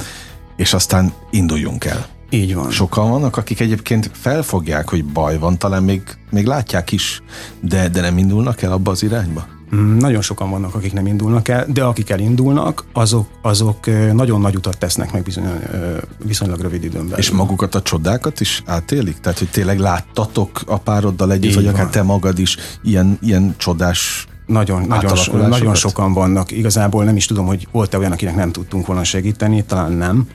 És 0.56 0.74
aztán 0.74 1.14
induljunk 1.32 1.86
el. 1.86 2.08
Így 2.34 2.56
van. 2.56 2.70
Sokan 2.70 3.10
vannak, 3.10 3.38
akik 3.38 3.60
egyébként 3.60 4.12
felfogják, 4.14 4.90
hogy 4.90 5.06
baj 5.06 5.38
van, 5.38 5.58
talán 5.58 5.84
még, 5.84 6.02
még 6.32 6.46
látják 6.46 6.92
is, 6.92 7.22
de, 7.62 7.90
de 7.90 8.02
nem 8.02 8.18
indulnak 8.18 8.62
el 8.62 8.72
abba 8.72 8.92
az 8.92 9.04
irányba? 9.04 9.46
Mm, 9.76 9.98
Nagyon 9.98 10.22
sokan 10.22 10.50
vannak, 10.50 10.76
akik 10.76 10.94
nem 10.94 11.06
indulnak 11.06 11.48
el, 11.48 11.66
de 11.74 11.84
akik 11.84 12.10
elindulnak, 12.10 12.86
azok, 12.94 13.28
azok 13.42 13.86
nagyon 14.14 14.42
nagy 14.42 14.56
utat 14.56 14.78
tesznek 14.78 15.12
meg 15.12 15.24
bizony, 15.24 15.44
viszonylag 16.26 16.60
rövid 16.60 16.84
időn 16.84 17.04
belül. 17.04 17.18
És 17.18 17.32
magukat 17.32 17.76
a 17.76 17.82
csodákat 17.82 18.40
is 18.40 18.64
átélik? 18.66 19.20
Tehát, 19.20 19.40
hogy 19.40 19.50
tényleg 19.50 19.80
láttatok 19.80 20.62
a 20.66 20.78
pároddal 20.78 21.32
együtt, 21.32 21.50
Így 21.50 21.56
vagy 21.56 21.66
van. 21.66 21.74
akár 21.74 21.88
te 21.90 22.02
magad 22.04 22.40
is 22.40 22.58
ilyen, 22.84 23.18
ilyen 23.22 23.54
csodás 23.58 24.26
Nagyon, 24.46 24.82
nagyon, 24.88 25.50
nagyon 25.50 25.76
sokan 25.76 26.14
vannak. 26.14 26.52
Igazából 26.52 27.04
nem 27.04 27.16
is 27.16 27.26
tudom, 27.26 27.46
hogy 27.46 27.68
volt-e 27.72 27.98
olyan, 27.98 28.12
akinek 28.12 28.36
nem 28.36 28.52
tudtunk 28.52 28.86
volna 28.86 29.04
segíteni, 29.04 29.64
talán 29.64 29.92
nem. 29.92 30.28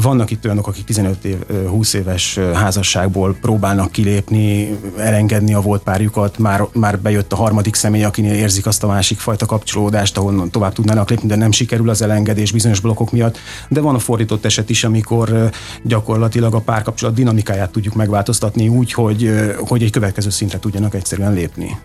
Vannak 0.00 0.30
itt 0.30 0.44
olyanok, 0.44 0.66
akik 0.66 0.84
15 0.84 1.24
év, 1.24 1.38
20 1.68 1.94
éves 1.94 2.38
házasságból 2.54 3.36
próbálnak 3.40 3.92
kilépni, 3.92 4.78
elengedni 4.98 5.54
a 5.54 5.60
volt 5.60 5.82
párjukat, 5.82 6.38
már, 6.38 6.62
már 6.72 6.98
bejött 6.98 7.32
a 7.32 7.36
harmadik 7.36 7.74
személy, 7.74 8.04
akinél 8.04 8.34
érzik 8.34 8.66
azt 8.66 8.82
a 8.82 8.86
másik 8.86 9.18
fajta 9.18 9.46
kapcsolódást, 9.46 10.16
ahol 10.16 10.50
tovább 10.50 10.72
tudnának 10.72 11.10
lépni, 11.10 11.28
de 11.28 11.36
nem 11.36 11.52
sikerül 11.52 11.88
az 11.88 12.02
elengedés 12.02 12.52
bizonyos 12.52 12.80
blokkok 12.80 13.12
miatt. 13.12 13.38
De 13.68 13.80
van 13.80 13.94
a 13.94 13.98
fordított 13.98 14.44
eset 14.44 14.70
is, 14.70 14.84
amikor 14.84 15.50
gyakorlatilag 15.82 16.54
a 16.54 16.60
párkapcsolat 16.60 17.14
dinamikáját 17.14 17.70
tudjuk 17.70 17.94
megváltoztatni 17.94 18.68
úgy, 18.68 18.92
hogy, 18.92 19.30
hogy 19.58 19.82
egy 19.82 19.90
következő 19.90 20.30
szintre 20.30 20.58
tudjanak 20.58 20.94
egyszerűen 20.94 21.32
lépni. 21.32 21.78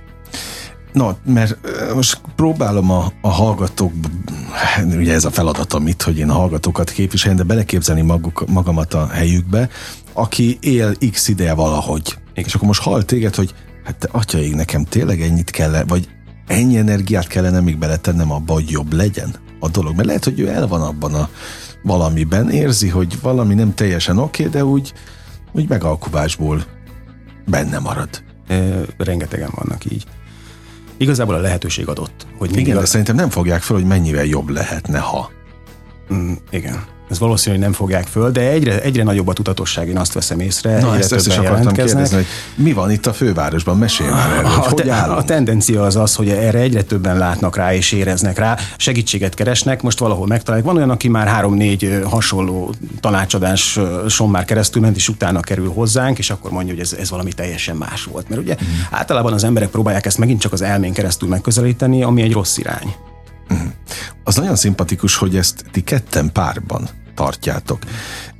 No, 0.93 1.09
mert 1.25 1.57
most 1.95 2.21
próbálom 2.35 2.91
a, 2.91 3.11
a 3.21 3.29
hallgatók, 3.29 3.91
ugye 4.97 5.13
ez 5.13 5.25
a 5.25 5.31
feladatom 5.31 5.87
itt, 5.87 6.01
hogy 6.01 6.17
én 6.17 6.29
a 6.29 6.33
hallgatókat 6.33 6.89
képviseljem, 6.89 7.37
de 7.37 7.43
beleképzelni 7.43 8.01
maguk, 8.01 8.43
magamat 8.47 8.93
a 8.93 9.07
helyükbe, 9.07 9.69
aki 10.13 10.57
él 10.61 10.93
x 11.11 11.27
ideje 11.27 11.53
valahogy. 11.53 12.17
Igen. 12.31 12.45
És 12.45 12.55
akkor 12.55 12.67
most 12.67 12.81
hall 12.81 13.03
téged, 13.03 13.35
hogy 13.35 13.53
hát 13.83 13.97
te 13.97 14.07
atyaig, 14.11 14.55
nekem 14.55 14.83
tényleg 14.83 15.21
ennyit 15.21 15.51
kell, 15.51 15.83
vagy 15.87 16.09
ennyi 16.47 16.77
energiát 16.77 17.27
kellene 17.27 17.59
még 17.59 17.77
beletennem 17.77 18.31
abba, 18.31 18.53
hogy 18.53 18.69
jobb 18.69 18.93
legyen 18.93 19.35
a 19.59 19.69
dolog. 19.69 19.95
Mert 19.95 20.07
lehet, 20.07 20.23
hogy 20.23 20.39
ő 20.39 20.47
el 20.47 20.67
van 20.67 20.81
abban 20.81 21.13
a 21.13 21.29
valamiben, 21.83 22.49
érzi, 22.49 22.89
hogy 22.89 23.21
valami 23.21 23.53
nem 23.53 23.73
teljesen 23.73 24.17
oké, 24.17 24.45
okay, 24.45 24.59
de 24.59 24.65
úgy, 24.65 24.93
úgy 25.51 25.69
megalkuvásból 25.69 26.63
benne 27.45 27.79
marad. 27.79 28.09
E, 28.47 28.81
rengetegen 28.97 29.49
vannak 29.55 29.85
így 29.85 30.05
igazából 31.01 31.35
a 31.35 31.39
lehetőség 31.39 31.87
adott. 31.87 32.27
Hogy 32.37 32.57
igen, 32.57 32.77
de 32.77 32.85
szerintem 32.85 33.15
nem 33.15 33.29
fogják 33.29 33.61
fel, 33.61 33.75
hogy 33.75 33.85
mennyivel 33.85 34.25
jobb 34.25 34.49
lehetne, 34.49 34.99
ha. 34.99 35.31
Mm, 36.13 36.33
igen. 36.49 36.83
Ez 37.11 37.19
valószínű, 37.19 37.55
hogy 37.55 37.63
nem 37.63 37.73
fogják 37.73 38.07
föl, 38.07 38.31
de 38.31 38.41
egyre, 38.41 38.81
egyre 38.81 39.03
nagyobb 39.03 39.27
a 39.27 39.33
tudatosság, 39.33 39.87
én 39.87 39.97
azt 39.97 40.13
veszem 40.13 40.39
észre. 40.39 40.79
Na, 40.79 40.97
ezt, 40.97 41.13
ezt 41.13 41.27
is 41.27 41.37
akartam 41.37 41.73
kérdezni, 41.73 42.15
hogy 42.15 42.25
mi 42.55 42.73
van 42.73 42.91
itt 42.91 43.05
a 43.05 43.13
fővárosban? 43.13 43.77
Mesélj 43.77 44.09
már 44.09 44.31
erről, 44.31 44.45
a, 44.45 44.49
hogy 44.49 44.73
te, 44.73 44.95
A 44.95 45.23
tendencia 45.23 45.83
az 45.83 45.95
az, 45.95 46.15
hogy 46.15 46.29
erre 46.29 46.59
egyre 46.59 46.81
többen 46.81 47.17
látnak 47.17 47.55
rá 47.55 47.73
és 47.73 47.91
éreznek 47.91 48.37
rá, 48.37 48.57
segítséget 48.77 49.33
keresnek, 49.33 49.81
most 49.81 49.99
valahol 49.99 50.27
megtalálják. 50.27 50.67
Van 50.67 50.77
olyan, 50.77 50.89
aki 50.89 51.07
már 51.07 51.27
három-négy 51.27 52.01
hasonló 52.03 52.73
tanácsadáson 52.99 54.29
már 54.29 54.45
keresztül 54.45 54.81
ment, 54.81 54.95
és 54.95 55.09
utána 55.09 55.39
kerül 55.39 55.71
hozzánk, 55.71 56.17
és 56.17 56.29
akkor 56.29 56.51
mondja, 56.51 56.73
hogy 56.73 56.81
ez, 56.81 56.93
ez 56.93 57.09
valami 57.09 57.33
teljesen 57.33 57.75
más 57.75 58.03
volt. 58.03 58.29
Mert 58.29 58.41
ugye 58.41 58.55
mm. 58.63 58.67
általában 58.91 59.33
az 59.33 59.43
emberek 59.43 59.69
próbálják 59.69 60.05
ezt 60.05 60.17
megint 60.17 60.39
csak 60.41 60.53
az 60.53 60.61
elmén 60.61 60.93
keresztül 60.93 61.29
megközelíteni, 61.29 62.03
ami 62.03 62.21
egy 62.21 62.31
rossz 62.31 62.57
irány. 62.57 62.95
Mm. 63.53 63.67
Az 64.23 64.35
nagyon 64.35 64.55
szimpatikus, 64.55 65.15
hogy 65.15 65.35
ezt 65.35 65.65
ti 65.71 65.81
ketten 65.81 66.31
párban 66.31 66.89
tartjátok. 67.15 67.79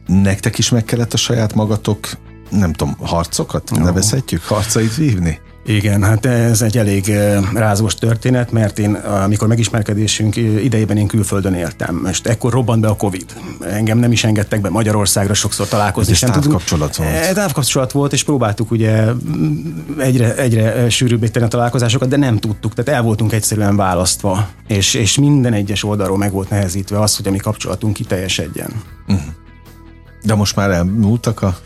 Nektek 0.08 0.58
is 0.58 0.70
meg 0.70 0.84
kellett 0.84 1.13
a 1.13 1.18
saját 1.18 1.54
magatok, 1.54 2.10
nem 2.50 2.74
tudom, 2.74 2.96
harcokat 3.00 3.72
no. 3.72 3.84
nevezhetjük, 3.84 4.44
harcait 4.44 4.96
vívni? 4.96 5.40
Igen, 5.65 6.03
hát 6.03 6.25
ez 6.25 6.62
egy 6.62 6.77
elég 6.77 7.12
rázós 7.53 7.96
történet, 7.96 8.51
mert 8.51 8.80
én, 8.80 8.94
amikor 8.94 9.48
megismerkedésünk 9.48 10.36
idejében 10.36 10.98
én 10.98 11.08
külföldön 11.08 11.53
éltem. 11.53 12.01
Most 12.03 12.27
ekkor 12.27 12.51
robbant 12.51 12.82
be 12.82 12.88
a 12.88 12.96
Covid. 12.96 13.25
Engem 13.60 13.98
nem 13.98 14.12
is 14.12 14.24
engedtek 14.24 14.62
be 14.62 14.70
Magyarországra 14.70 15.34
sokszor 15.34 15.68
találkozni. 15.68 16.13
Ez 16.13 16.20
távkapcsolat 16.20 16.96
volt. 16.96 17.10
E, 17.10 17.34
távkapcsolat 17.34 17.91
volt, 17.91 18.13
és 18.13 18.24
próbáltuk 18.24 18.72
ugye 18.72 19.06
egyre, 19.98 20.36
egyre 20.36 20.89
sűrűbbé 20.89 21.27
tenni 21.27 21.46
a 21.46 21.50
találkozásokat, 21.50 22.10
de 22.10 22.18
nem 22.18 22.38
tudtuk, 22.38 22.74
tehát 22.74 23.00
el 23.00 23.06
voltunk 23.06 23.32
egyszerűen 23.34 23.75
választva, 23.75 24.50
és, 24.68 24.94
és 24.94 25.18
minden 25.18 25.53
egyes 25.53 25.84
oldalról 25.84 26.18
meg 26.18 26.32
volt 26.32 26.50
nehezítve 26.50 27.00
az, 27.00 27.15
hogy 27.15 27.27
a 27.27 27.32
mi 27.32 27.38
kapcsolatunk 27.38 27.94
kiteljesedjen. 27.94 28.72
Uh-huh. 29.08 29.25
De 30.24 30.36
most 30.36 30.56
már 30.56 30.70
elmúltak 30.70 31.41
a 31.41 31.58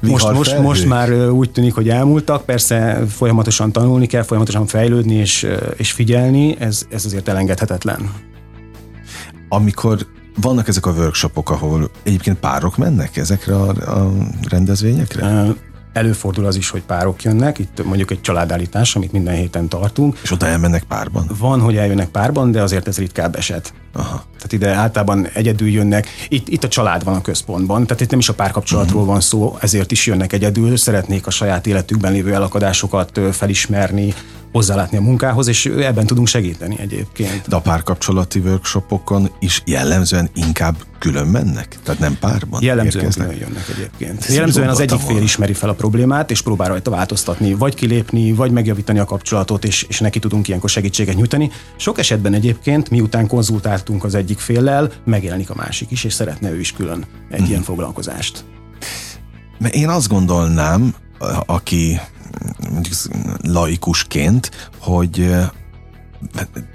most, 0.00 0.32
most, 0.32 0.58
most 0.58 0.86
már 0.86 1.30
úgy 1.30 1.50
tűnik, 1.50 1.74
hogy 1.74 1.88
elmúltak, 1.88 2.44
persze 2.44 3.02
folyamatosan 3.08 3.72
tanulni 3.72 4.06
kell, 4.06 4.22
folyamatosan 4.22 4.66
fejlődni 4.66 5.14
és, 5.14 5.46
és 5.76 5.92
figyelni, 5.92 6.56
ez, 6.58 6.82
ez 6.90 7.04
azért 7.04 7.28
elengedhetetlen. 7.28 8.10
Amikor 9.48 10.06
vannak 10.40 10.68
ezek 10.68 10.86
a 10.86 10.90
workshopok, 10.90 11.50
ahol 11.50 11.90
egyébként 12.02 12.38
párok 12.38 12.76
mennek 12.76 13.16
ezekre 13.16 13.54
a, 13.54 13.68
a 13.68 14.12
rendezvényekre? 14.48 15.46
Előfordul 16.00 16.44
az 16.44 16.56
is, 16.56 16.70
hogy 16.70 16.82
párok 16.82 17.22
jönnek, 17.22 17.58
itt 17.58 17.84
mondjuk 17.84 18.10
egy 18.10 18.20
családállítás, 18.20 18.96
amit 18.96 19.12
minden 19.12 19.34
héten 19.34 19.68
tartunk. 19.68 20.18
És 20.22 20.30
oda 20.30 20.46
elmennek 20.46 20.82
párban? 20.82 21.30
Van, 21.38 21.60
hogy 21.60 21.76
eljönnek 21.76 22.08
párban, 22.08 22.50
de 22.50 22.62
azért 22.62 22.88
ez 22.88 22.98
ritkább 22.98 23.36
eset. 23.36 23.72
Aha. 23.92 24.24
Tehát 24.36 24.52
ide 24.52 24.68
általában 24.68 25.26
egyedül 25.32 25.68
jönnek. 25.68 26.08
Itt, 26.28 26.48
itt 26.48 26.64
a 26.64 26.68
család 26.68 27.04
van 27.04 27.14
a 27.14 27.20
központban, 27.20 27.86
tehát 27.86 28.02
itt 28.02 28.10
nem 28.10 28.18
is 28.18 28.28
a 28.28 28.34
párkapcsolatról 28.34 29.04
van 29.04 29.20
szó, 29.20 29.56
ezért 29.60 29.90
is 29.90 30.06
jönnek 30.06 30.32
egyedül, 30.32 30.76
szeretnék 30.76 31.26
a 31.26 31.30
saját 31.30 31.66
életükben 31.66 32.12
lévő 32.12 32.34
elakadásokat 32.34 33.20
felismerni, 33.32 34.14
hozzálátni 34.52 34.96
a 34.96 35.00
munkához, 35.00 35.46
és 35.46 35.66
ebben 35.66 36.06
tudunk 36.06 36.26
segíteni 36.26 36.78
egyébként. 36.78 37.48
De 37.48 37.56
a 37.56 37.60
párkapcsolati 37.60 38.38
workshopokon 38.38 39.30
is 39.38 39.62
jellemzően 39.66 40.30
inkább 40.34 40.76
külön 40.98 41.26
mennek? 41.26 41.78
Tehát 41.82 42.00
nem 42.00 42.18
párban 42.18 42.62
Jellemzően 42.62 43.04
érkeznek? 43.04 43.28
külön 43.28 43.48
jönnek 43.48 43.68
egyébként. 43.68 44.18
Ezt 44.18 44.32
jellemzően 44.32 44.68
az 44.68 44.80
egyik 44.80 44.98
fél 44.98 45.22
ismeri 45.22 45.52
fel 45.52 45.68
a 45.68 45.74
problémát, 45.74 46.30
és 46.30 46.42
próbál 46.42 46.68
rajta 46.68 46.90
változtatni, 46.90 47.54
vagy 47.54 47.74
kilépni, 47.74 48.32
vagy 48.32 48.50
megjavítani 48.50 48.98
a 48.98 49.04
kapcsolatot, 49.04 49.64
és, 49.64 49.82
és 49.82 50.00
neki 50.00 50.18
tudunk 50.18 50.48
ilyenkor 50.48 50.70
segítséget 50.70 51.16
nyújtani. 51.16 51.50
Sok 51.76 51.98
esetben 51.98 52.34
egyébként, 52.34 52.90
miután 52.90 53.26
konzultáltunk 53.26 54.04
az 54.04 54.14
egyik 54.14 54.38
féllel, 54.38 54.90
megjelenik 55.04 55.50
a 55.50 55.54
másik 55.54 55.90
is, 55.90 56.04
és 56.04 56.12
szeretne 56.12 56.50
ő 56.50 56.58
is 56.58 56.72
külön 56.72 57.04
egy 57.30 57.40
mm. 57.40 57.44
ilyen 57.44 57.62
foglalkozást. 57.62 58.44
Mert 59.58 59.74
én 59.74 59.88
azt 59.88 60.08
gondolnám, 60.08 60.94
aki 61.46 62.00
mondjuk 62.70 62.94
laikusként, 63.42 64.70
hogy 64.78 65.36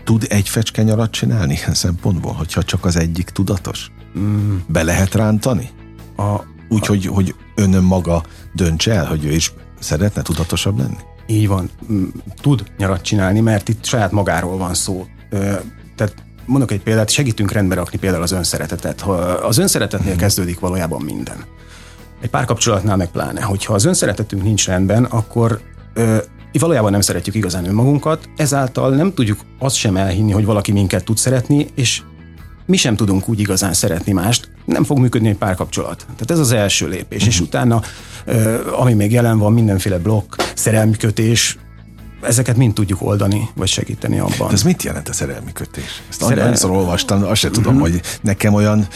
tud 0.04 0.26
egy 0.30 0.50
fecske 0.50 0.84
nyarat 0.84 1.12
csinálni 1.12 1.54
ilyen 1.54 1.74
szempontból, 1.74 2.34
hogyha 2.34 2.64
csak 2.64 2.86
az 2.86 2.96
egyik 2.96 3.30
tudatos? 3.30 3.92
Mm. 4.20 4.58
Be 4.68 4.84
lehet 4.84 5.14
rántani? 5.16 5.70
A, 6.18 6.36
Úgy, 6.70 6.84
a... 6.84 6.88
hogy, 6.88 7.06
hogy 7.06 7.36
önön 7.56 7.84
maga 7.84 8.24
döntse 8.54 8.94
el, 8.94 9.06
hogy 9.06 9.26
ő 9.26 9.32
is 9.32 9.54
szeretne 9.80 10.22
tudatosabb 10.22 10.78
lenni? 10.78 10.98
Így 11.28 11.48
van. 11.48 11.70
Mm, 11.92 12.06
tud 12.42 12.64
nyarat 12.78 13.02
csinálni, 13.02 13.40
mert 13.40 13.70
itt 13.70 13.86
saját 13.86 14.12
magáról 14.12 14.58
van 14.58 14.74
szó. 14.74 15.06
Tehát 15.96 16.14
mondok 16.46 16.72
egy 16.72 16.82
példát, 16.82 17.10
segítünk 17.10 17.52
rendbe 17.52 17.76
rakni 17.76 17.98
például 17.98 18.24
az 18.24 18.32
önszeretetet. 18.32 19.02
Ha 19.02 19.14
az 19.22 19.58
önszeretetnél 19.58 20.10
hmm. 20.10 20.20
kezdődik 20.20 20.60
valójában 20.60 21.02
minden. 21.02 21.38
Egy 22.22 22.29
párkapcsolatnál 22.29 22.98
meg 22.98 23.12
pláne, 23.12 23.41
hogyha 23.41 23.74
az 23.74 23.86
önszeretetünk 23.86 24.43
nincs 24.43 24.65
rendben, 24.65 25.03
akkor 25.03 25.62
ö, 25.93 26.17
valójában 26.60 26.91
nem 26.91 27.01
szeretjük 27.01 27.36
igazán 27.36 27.65
önmagunkat, 27.65 28.29
ezáltal 28.36 28.89
nem 28.89 29.13
tudjuk 29.13 29.39
azt 29.60 29.75
sem 29.75 29.98
elhinni, 29.98 30.31
hogy 30.31 30.45
valaki 30.45 30.72
minket 30.72 31.03
tud 31.03 31.17
szeretni, 31.17 31.67
és 31.75 32.01
mi 32.65 32.77
sem 32.77 32.95
tudunk 32.95 33.29
úgy 33.29 33.39
igazán 33.39 33.74
szeretni 33.74 34.12
mást, 34.12 34.50
nem 34.65 34.84
fog 34.84 35.00
működni 35.00 35.29
egy 35.29 35.38
párkapcsolat. 35.38 35.98
Tehát 35.98 36.31
ez 36.31 36.39
az 36.39 36.51
első 36.51 36.88
lépés, 36.88 37.19
mm-hmm. 37.19 37.29
és 37.29 37.36
mhm. 37.36 37.45
utána, 37.45 37.81
ö, 38.25 38.72
ami 38.72 38.93
még 38.93 39.12
jelen 39.12 39.38
van, 39.38 39.53
mindenféle 39.53 39.98
blokk, 39.98 40.36
szerelmi 40.55 40.98
kötés, 40.98 41.57
ezeket 42.22 42.57
mind 42.57 42.74
tudjuk 42.74 43.01
oldani, 43.01 43.50
vagy 43.55 43.67
segíteni 43.67 44.19
abban. 44.19 44.48
De 44.48 44.53
ez 44.53 44.63
mit 44.63 44.84
jelent 44.84 45.10
a 45.10 45.13
szerelmi 45.13 45.51
kötés? 45.51 46.03
Ezt 46.10 46.22
Szerel... 46.22 46.45
annyiszor 46.45 46.72
olvastam, 46.72 47.24
azt 47.24 47.39
se 47.39 47.50
tudom, 47.50 47.74
mm-hmm. 47.74 47.81
hogy 47.81 48.01
nekem 48.22 48.53
olyan 48.53 48.88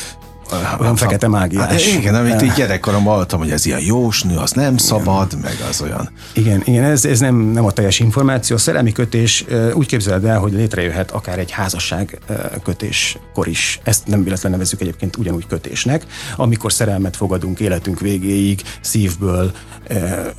olyan 0.79 0.95
fekete 0.95 1.27
mágiás. 1.27 1.65
Hát 1.65 1.99
igen, 1.99 2.15
amit 2.15 2.41
így 2.41 2.53
gyerekkoromban 2.53 3.13
hallottam, 3.13 3.39
hogy 3.39 3.51
ez 3.51 3.65
ilyen 3.65 3.81
jósnő, 3.81 4.37
az 4.37 4.51
nem 4.51 4.77
szabad, 4.77 5.27
igen. 5.27 5.39
meg 5.43 5.67
az 5.69 5.81
olyan. 5.81 6.09
Igen, 6.33 6.61
igen 6.65 6.83
ez, 6.83 7.05
ez 7.05 7.19
nem, 7.19 7.35
nem 7.35 7.65
a 7.65 7.71
teljes 7.71 7.99
információ. 7.99 8.55
A 8.55 8.59
szerelmi 8.59 8.91
kötés 8.91 9.45
úgy 9.73 9.87
képzeled 9.87 10.25
el, 10.25 10.39
hogy 10.39 10.53
létrejöhet 10.53 11.11
akár 11.11 11.39
egy 11.39 11.51
házasság 11.51 12.19
kötéskor 12.63 13.47
is. 13.47 13.79
Ezt 13.83 14.07
nem 14.07 14.23
véletlen 14.23 14.51
nevezzük 14.51 14.81
egyébként 14.81 15.17
ugyanúgy 15.17 15.47
kötésnek. 15.47 16.05
Amikor 16.35 16.73
szerelmet 16.73 17.15
fogadunk 17.15 17.59
életünk 17.59 17.99
végéig, 17.99 18.61
szívből, 18.81 19.51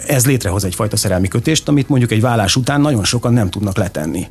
ez 0.07 0.27
létrehoz 0.27 0.65
egyfajta 0.65 0.97
szerelmi 0.97 1.29
kötést, 1.29 1.69
amit 1.69 1.89
mondjuk 1.89 2.11
egy 2.11 2.21
vállás 2.21 2.57
után 2.57 2.81
nagyon 2.81 3.05
sokan 3.05 3.33
nem 3.33 3.51
tudnak 3.51 3.77
letenni. 3.77 4.27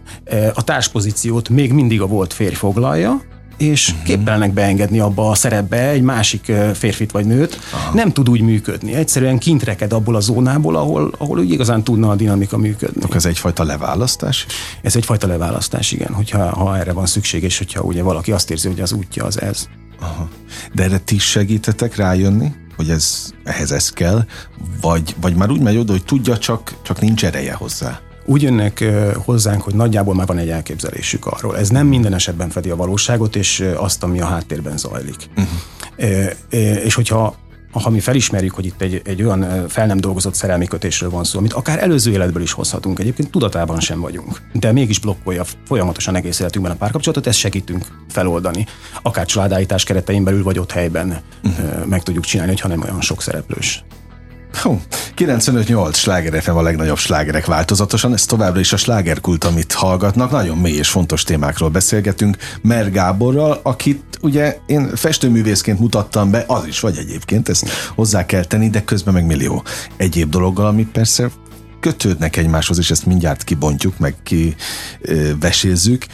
A 0.53 0.63
társpozíciót 0.63 1.50
még 1.50 1.74
mindig 1.74 2.01
a 2.01 2.05
volt 2.05 2.33
férj 2.33 2.55
foglalja, 2.55 3.21
és 3.59 3.89
uh-huh. 3.89 4.05
képtelenek 4.05 4.53
beengedni 4.53 4.99
abba 4.99 5.29
a 5.29 5.35
szerepbe 5.35 5.89
egy 5.89 6.01
másik 6.01 6.51
férfit 6.73 7.11
vagy 7.11 7.25
nőt, 7.25 7.59
Aha. 7.73 7.93
nem 7.93 8.11
tud 8.11 8.29
úgy 8.29 8.41
működni. 8.41 8.93
Egyszerűen 8.93 9.37
kint 9.37 9.63
reked 9.63 9.93
abból 9.93 10.15
a 10.15 10.19
zónából, 10.19 10.75
ahol, 10.75 11.13
ahol 11.17 11.39
úgy 11.39 11.51
igazán 11.51 11.83
tudna 11.83 12.09
a 12.09 12.15
dinamika 12.15 12.57
működni. 12.57 13.01
Ez 13.13 13.25
egyfajta 13.25 13.63
leválasztás? 13.63 14.45
Ez 14.81 14.95
egyfajta 14.95 15.27
leválasztás, 15.27 15.91
igen, 15.91 16.13
hogyha 16.13 16.55
ha 16.55 16.77
erre 16.77 16.93
van 16.93 17.05
szükség, 17.05 17.43
és 17.43 17.57
hogyha 17.57 17.81
ugye 17.81 18.03
valaki 18.03 18.31
azt 18.31 18.51
érzi, 18.51 18.67
hogy 18.67 18.79
az 18.79 18.91
útja 18.91 19.25
az 19.25 19.41
ez. 19.41 19.67
Aha. 19.99 20.29
De 20.73 20.83
erre 20.83 20.97
ti 20.97 21.17
segítetek 21.17 21.95
rájönni, 21.95 22.51
hogy 22.75 22.89
ez, 22.89 23.31
ehhez 23.43 23.71
ez 23.71 23.89
kell, 23.89 24.25
vagy, 24.81 25.15
vagy 25.21 25.35
már 25.35 25.49
úgy 25.49 25.61
megy 25.61 25.77
oda, 25.77 25.91
hogy 25.91 26.05
tudja, 26.05 26.37
csak, 26.37 26.73
csak 26.81 27.01
nincs 27.01 27.25
ereje 27.25 27.53
hozzá? 27.53 27.99
Úgy 28.29 28.41
jönnek 28.41 28.83
hozzánk, 29.25 29.62
hogy 29.62 29.74
nagyjából 29.75 30.15
már 30.15 30.27
van 30.27 30.38
egy 30.38 30.50
elképzelésük 30.50 31.25
arról. 31.25 31.57
Ez 31.57 31.69
nem 31.69 31.88
minden 31.88 32.13
esetben 32.13 32.50
fedi 32.50 32.69
a 32.69 32.75
valóságot, 32.75 33.36
és 33.36 33.65
azt, 33.75 34.03
ami 34.03 34.19
a 34.19 34.25
háttérben 34.25 34.77
zajlik. 34.77 35.29
Uh-huh. 35.38 36.31
És 36.83 36.93
hogyha 36.93 37.36
ha 37.71 37.89
mi 37.89 38.00
felismerjük, 38.00 38.53
hogy 38.53 38.65
itt 38.65 38.81
egy, 38.81 39.01
egy 39.05 39.24
olyan 39.24 39.67
fel 39.67 39.86
nem 39.86 39.98
dolgozott 39.98 40.33
szerelmi 40.33 40.67
kötésről 40.67 41.09
van 41.09 41.24
szó, 41.24 41.38
amit 41.38 41.53
akár 41.53 41.83
előző 41.83 42.12
életből 42.12 42.41
is 42.41 42.51
hozhatunk, 42.51 43.00
egyébként 43.00 43.31
tudatában 43.31 43.79
sem 43.79 44.00
vagyunk, 44.00 44.41
de 44.53 44.71
mégis 44.71 45.00
blokkolja 45.00 45.43
folyamatosan 45.65 46.15
egész 46.15 46.39
életünkben 46.39 46.74
a 46.74 46.77
párkapcsolatot, 46.77 47.27
ezt 47.27 47.38
segítünk 47.38 47.86
feloldani. 48.09 48.65
Akár 49.01 49.25
családállítás 49.25 49.83
keretein 49.83 50.24
belül, 50.24 50.43
vagy 50.43 50.59
ott 50.59 50.71
helyben 50.71 51.21
uh-huh. 51.43 51.86
meg 51.86 52.03
tudjuk 52.03 52.24
csinálni, 52.24 52.51
hogyha 52.51 52.67
nem 52.67 52.81
olyan 52.81 53.01
sok 53.01 53.21
szereplős. 53.21 53.83
Hú, 54.53 54.81
95-8 55.17 55.93
sláger 55.93 56.41
FM 56.41 56.51
a 56.51 56.61
legnagyobb 56.61 56.97
slágerek 56.97 57.45
változatosan, 57.45 58.13
ez 58.13 58.25
továbbra 58.25 58.59
is 58.59 58.73
a 58.73 58.77
slágerkult, 58.77 59.43
amit 59.43 59.73
hallgatnak. 59.73 60.31
Nagyon 60.31 60.57
mély 60.57 60.77
és 60.77 60.89
fontos 60.89 61.23
témákról 61.23 61.69
beszélgetünk. 61.69 62.37
Mer 62.61 62.91
Gáborral, 62.91 63.59
akit 63.63 64.17
ugye 64.21 64.57
én 64.65 64.95
festőművészként 64.95 65.79
mutattam 65.79 66.31
be, 66.31 66.43
az 66.47 66.65
is 66.65 66.79
vagy 66.79 66.97
egyébként, 66.97 67.49
ezt 67.49 67.69
hozzá 67.95 68.25
kell 68.25 68.43
tenni, 68.43 68.69
de 68.69 68.83
közben 68.83 69.13
meg 69.13 69.25
millió 69.25 69.63
egyéb 69.97 70.29
dologgal, 70.29 70.65
ami 70.65 70.85
persze 70.85 71.29
kötődnek 71.79 72.37
egymáshoz, 72.37 72.77
és 72.77 72.91
ezt 72.91 73.05
mindjárt 73.05 73.43
kibontjuk, 73.43 73.97
meg 73.97 74.15
kivesézzük. 74.23 76.05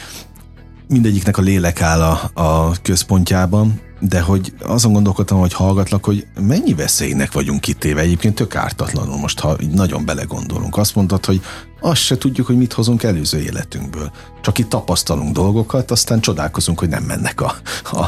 Mindegyiknek 0.88 1.38
a 1.38 1.42
lélek 1.42 1.80
áll 1.80 2.02
a, 2.02 2.30
a 2.42 2.72
központjában, 2.82 3.80
de 4.00 4.20
hogy 4.20 4.52
azon 4.62 4.92
gondolkodtam, 4.92 5.38
hogy 5.38 5.52
hallgatlak, 5.52 6.04
hogy 6.04 6.26
mennyi 6.40 6.74
veszélynek 6.74 7.32
vagyunk 7.32 7.60
kitéve, 7.60 8.00
egyébként 8.00 8.34
tök 8.34 8.54
ártatlanul 8.54 9.16
most, 9.16 9.40
ha 9.40 9.56
így 9.60 9.70
nagyon 9.70 10.04
belegondolunk. 10.04 10.76
Azt 10.76 10.94
mondtad, 10.94 11.24
hogy 11.24 11.40
azt 11.80 12.00
se 12.00 12.18
tudjuk, 12.18 12.46
hogy 12.46 12.56
mit 12.56 12.72
hozunk 12.72 13.02
előző 13.02 13.38
életünkből. 13.38 14.10
Csak 14.40 14.58
itt 14.58 14.68
tapasztalunk 14.68 15.32
dolgokat, 15.32 15.90
aztán 15.90 16.20
csodálkozunk, 16.20 16.78
hogy 16.78 16.88
nem 16.88 17.02
mennek 17.02 17.40
a, 17.40 17.54
a 17.84 18.06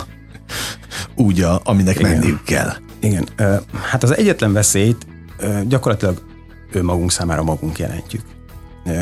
úgy, 1.16 1.40
a, 1.40 1.61
aminek 1.64 1.99
Igen. 1.99 2.11
menniük 2.11 2.42
kell. 2.44 2.73
Igen, 3.00 3.28
hát 3.90 4.02
az 4.02 4.16
egyetlen 4.16 4.52
veszélyt 4.52 5.06
gyakorlatilag 5.66 6.23
önmagunk 6.73 7.12
számára 7.12 7.42
magunk 7.42 7.78
jelentjük 7.78 8.23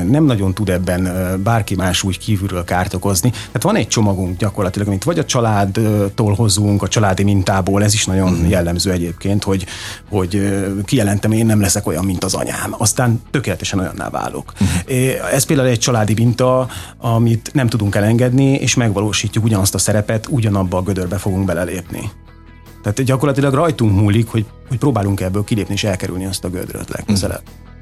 nem 0.09 0.25
nagyon 0.25 0.55
tud 0.55 0.69
ebben 0.69 1.11
bárki 1.43 1.75
más 1.75 2.03
úgy 2.03 2.19
kívülről 2.19 2.65
kárt 2.65 2.95
okozni. 2.95 3.31
Tehát 3.31 3.63
van 3.63 3.77
egy 3.77 3.89
csomagunk 3.89 4.39
gyakorlatilag, 4.39 4.89
amit 4.89 5.05
vagy 5.05 5.19
a 5.19 5.25
családtól 5.25 6.35
hozunk, 6.35 6.83
a 6.83 6.89
családi 6.89 7.23
mintából, 7.23 7.83
ez 7.83 7.95
is 7.95 8.07
nagyon 8.07 8.33
uh-huh. 8.33 8.49
jellemző 8.49 8.91
egyébként, 8.91 9.45
hogy, 9.45 9.67
hogy 10.09 10.59
kijelentem, 10.85 11.33
én 11.33 11.47
nem 11.47 11.61
leszek 11.61 11.87
olyan, 11.87 12.05
mint 12.05 12.25
az 12.25 12.35
anyám. 12.35 12.75
Aztán 12.79 13.23
tökéletesen 13.31 13.79
olyanná 13.79 14.09
válok. 14.09 14.53
Uh-huh. 14.53 15.33
Ez 15.33 15.45
például 15.45 15.69
egy 15.69 15.79
családi 15.79 16.15
minta, 16.15 16.69
amit 16.99 17.51
nem 17.53 17.69
tudunk 17.69 17.95
elengedni, 17.95 18.53
és 18.53 18.75
megvalósítjuk 18.75 19.45
ugyanazt 19.45 19.75
a 19.75 19.79
szerepet, 19.79 20.27
ugyanabba 20.31 20.77
a 20.77 20.83
gödörbe 20.83 21.17
fogunk 21.17 21.45
belelépni. 21.45 22.11
Tehát 22.83 23.03
gyakorlatilag 23.03 23.55
rajtunk 23.55 24.01
múlik, 24.01 24.29
hogy, 24.29 24.45
hogy 24.69 24.79
próbálunk 24.79 25.21
ebből 25.21 25.45
kilépni 25.45 25.75
és 25.75 25.85
elkerülni 25.85 26.25
azt 26.27 26.45
a 26.45 26.49
gödröt 26.49 26.89
legközelebb. 26.89 27.43
Uh-huh. 27.43 27.76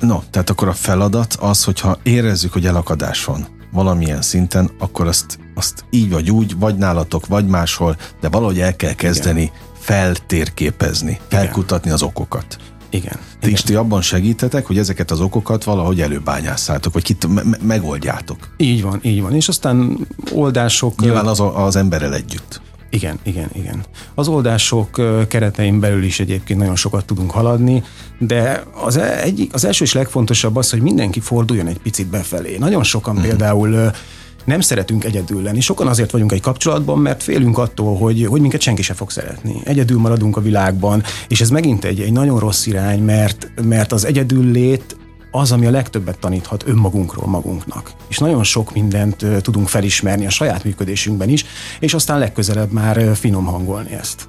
No, 0.00 0.18
tehát 0.30 0.50
akkor 0.50 0.68
a 0.68 0.72
feladat 0.72 1.34
az, 1.40 1.64
hogyha 1.64 1.98
érezzük, 2.02 2.52
hogy 2.52 2.66
elakadás 2.66 3.24
van 3.24 3.46
valamilyen 3.72 4.22
szinten, 4.22 4.70
akkor 4.78 5.06
azt, 5.06 5.38
azt 5.54 5.84
így 5.90 6.10
vagy 6.10 6.30
úgy, 6.30 6.58
vagy 6.58 6.76
nálatok, 6.76 7.26
vagy 7.26 7.46
máshol, 7.46 7.96
de 8.20 8.28
valahogy 8.28 8.60
el 8.60 8.76
kell 8.76 8.92
kezdeni 8.92 9.40
Igen. 9.40 9.54
feltérképezni, 9.78 11.20
felkutatni 11.28 11.84
Igen. 11.84 11.94
az 11.94 12.02
okokat. 12.02 12.56
Igen. 12.90 13.18
Ti 13.40 13.50
is 13.50 13.62
ti 13.62 13.74
abban 13.74 14.02
segítetek, 14.02 14.66
hogy 14.66 14.78
ezeket 14.78 15.10
az 15.10 15.20
okokat 15.20 15.64
valahogy 15.64 16.00
előbányásszátok, 16.00 16.92
vagy 16.92 17.02
kit 17.02 17.26
me- 17.26 17.62
megoldjátok. 17.62 18.54
Így 18.56 18.82
van, 18.82 18.98
így 19.02 19.22
van. 19.22 19.34
És 19.34 19.48
aztán 19.48 20.06
oldások... 20.32 21.00
Nyilván 21.00 21.26
az, 21.26 21.42
az 21.54 21.76
emberrel 21.76 22.14
együtt. 22.14 22.60
Igen, 22.90 23.18
igen, 23.22 23.48
igen. 23.52 23.84
Az 24.14 24.28
oldások 24.28 25.00
keretein 25.28 25.80
belül 25.80 26.02
is 26.02 26.20
egyébként 26.20 26.58
nagyon 26.58 26.76
sokat 26.76 27.04
tudunk 27.04 27.30
haladni, 27.30 27.82
de 28.18 28.62
az, 28.84 28.96
e, 28.96 29.22
egy, 29.22 29.48
az 29.52 29.64
első 29.64 29.84
és 29.84 29.92
legfontosabb 29.92 30.56
az, 30.56 30.70
hogy 30.70 30.80
mindenki 30.80 31.20
forduljon 31.20 31.66
egy 31.66 31.78
picit 31.78 32.06
befelé. 32.06 32.56
Nagyon 32.58 32.82
sokan 32.82 33.16
mm. 33.16 33.20
például 33.20 33.92
nem 34.44 34.60
szeretünk 34.60 35.04
egyedül 35.04 35.42
lenni. 35.42 35.60
Sokan 35.60 35.86
azért 35.86 36.10
vagyunk 36.10 36.32
egy 36.32 36.40
kapcsolatban, 36.40 36.98
mert 36.98 37.22
félünk 37.22 37.58
attól, 37.58 37.96
hogy, 37.96 38.26
hogy 38.26 38.40
minket 38.40 38.60
senki 38.60 38.82
se 38.82 38.94
fog 38.94 39.10
szeretni. 39.10 39.60
Egyedül 39.64 39.98
maradunk 39.98 40.36
a 40.36 40.40
világban, 40.40 41.02
és 41.28 41.40
ez 41.40 41.50
megint 41.50 41.84
egy, 41.84 42.00
egy 42.00 42.12
nagyon 42.12 42.38
rossz 42.38 42.66
irány, 42.66 43.02
mert, 43.02 43.50
mert 43.62 43.92
az 43.92 44.04
egyedül 44.04 44.50
lét 44.50 44.96
az, 45.30 45.52
ami 45.52 45.66
a 45.66 45.70
legtöbbet 45.70 46.18
taníthat 46.18 46.66
önmagunkról 46.66 47.28
magunknak. 47.28 47.92
És 48.08 48.18
nagyon 48.18 48.44
sok 48.44 48.72
mindent 48.72 49.26
tudunk 49.42 49.68
felismerni 49.68 50.26
a 50.26 50.30
saját 50.30 50.64
működésünkben 50.64 51.28
is, 51.28 51.44
és 51.80 51.94
aztán 51.94 52.18
legközelebb 52.18 52.70
már 52.70 53.16
finom 53.16 53.44
hangolni 53.44 53.92
ezt. 53.92 54.28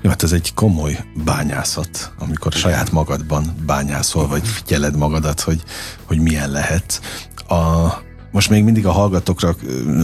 Jó, 0.00 0.10
hát 0.10 0.22
ez 0.22 0.32
egy 0.32 0.54
komoly 0.54 1.04
bányászat, 1.24 2.12
amikor 2.18 2.52
saját 2.52 2.92
magadban 2.92 3.54
bányászol, 3.66 4.28
vagy 4.28 4.48
figyeled 4.48 4.96
magadat, 4.96 5.40
hogy, 5.40 5.62
hogy 6.04 6.18
milyen 6.18 6.50
lehet. 6.50 7.00
A, 7.48 7.88
most 8.30 8.50
még 8.50 8.64
mindig 8.64 8.86
a 8.86 8.90
hallgatókra, 8.90 9.54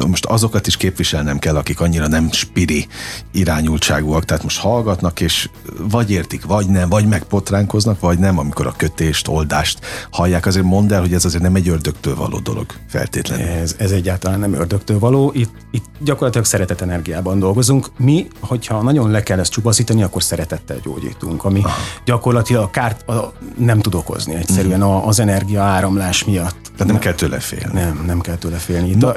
most 0.06 0.24
azokat 0.24 0.66
is 0.66 0.76
képviselnem 0.76 1.38
kell, 1.38 1.56
akik 1.56 1.80
annyira 1.80 2.06
nem 2.06 2.30
spiri 2.32 2.86
irányultságúak, 3.32 4.24
tehát 4.24 4.42
most 4.42 4.58
hallgatnak, 4.58 5.20
és 5.20 5.48
vagy 5.90 6.10
értik, 6.10 6.44
vagy 6.44 6.68
nem, 6.68 6.88
vagy 6.88 7.06
megpotránkoznak, 7.06 8.00
vagy 8.00 8.18
nem, 8.18 8.38
amikor 8.38 8.66
a 8.66 8.74
kötést, 8.76 9.28
oldást 9.28 9.78
hallják. 10.10 10.46
Azért 10.46 10.64
mondd 10.64 10.92
el, 10.92 11.00
hogy 11.00 11.12
ez 11.12 11.24
azért 11.24 11.42
nem 11.42 11.54
egy 11.54 11.68
ördögtől 11.68 12.14
való 12.14 12.38
dolog 12.38 12.66
feltétlenül. 12.88 13.46
Ez, 13.46 13.74
ez 13.78 13.90
egyáltalán 13.90 14.38
nem 14.38 14.52
ördögtől 14.52 14.98
való. 14.98 15.30
Itt, 15.34 15.54
itt 15.70 15.84
gyakorlatilag 16.00 16.46
szeretet 16.46 16.80
energiában 16.80 17.38
dolgozunk. 17.38 17.86
Mi, 17.96 18.26
hogyha 18.40 18.82
nagyon 18.82 19.10
le 19.10 19.22
kell 19.22 19.38
ezt 19.38 19.50
csupaszítani, 19.50 20.02
akkor 20.02 20.22
szeretettel 20.22 20.76
gyógyítunk, 20.84 21.44
ami 21.44 21.60
Aha. 21.62 21.74
gyakorlatilag 22.04 22.70
kárt 22.70 23.08
a, 23.08 23.32
nem 23.56 23.80
tud 23.80 23.94
okozni 23.94 24.34
egyszerűen 24.34 24.80
mm. 24.80 24.82
az 24.82 25.20
energia 25.20 25.62
áramlás 25.62 26.24
miatt. 26.24 26.65
Tehát 26.76 26.92
nem 26.92 26.98
kell 26.98 27.12
tőle 27.12 27.38
félni. 27.38 27.80
Nem, 27.80 28.04
nem 28.06 28.20
kell 28.20 28.36
tőle 28.36 28.56
félni. 28.56 28.88
Itt 28.88 29.02
a, 29.02 29.16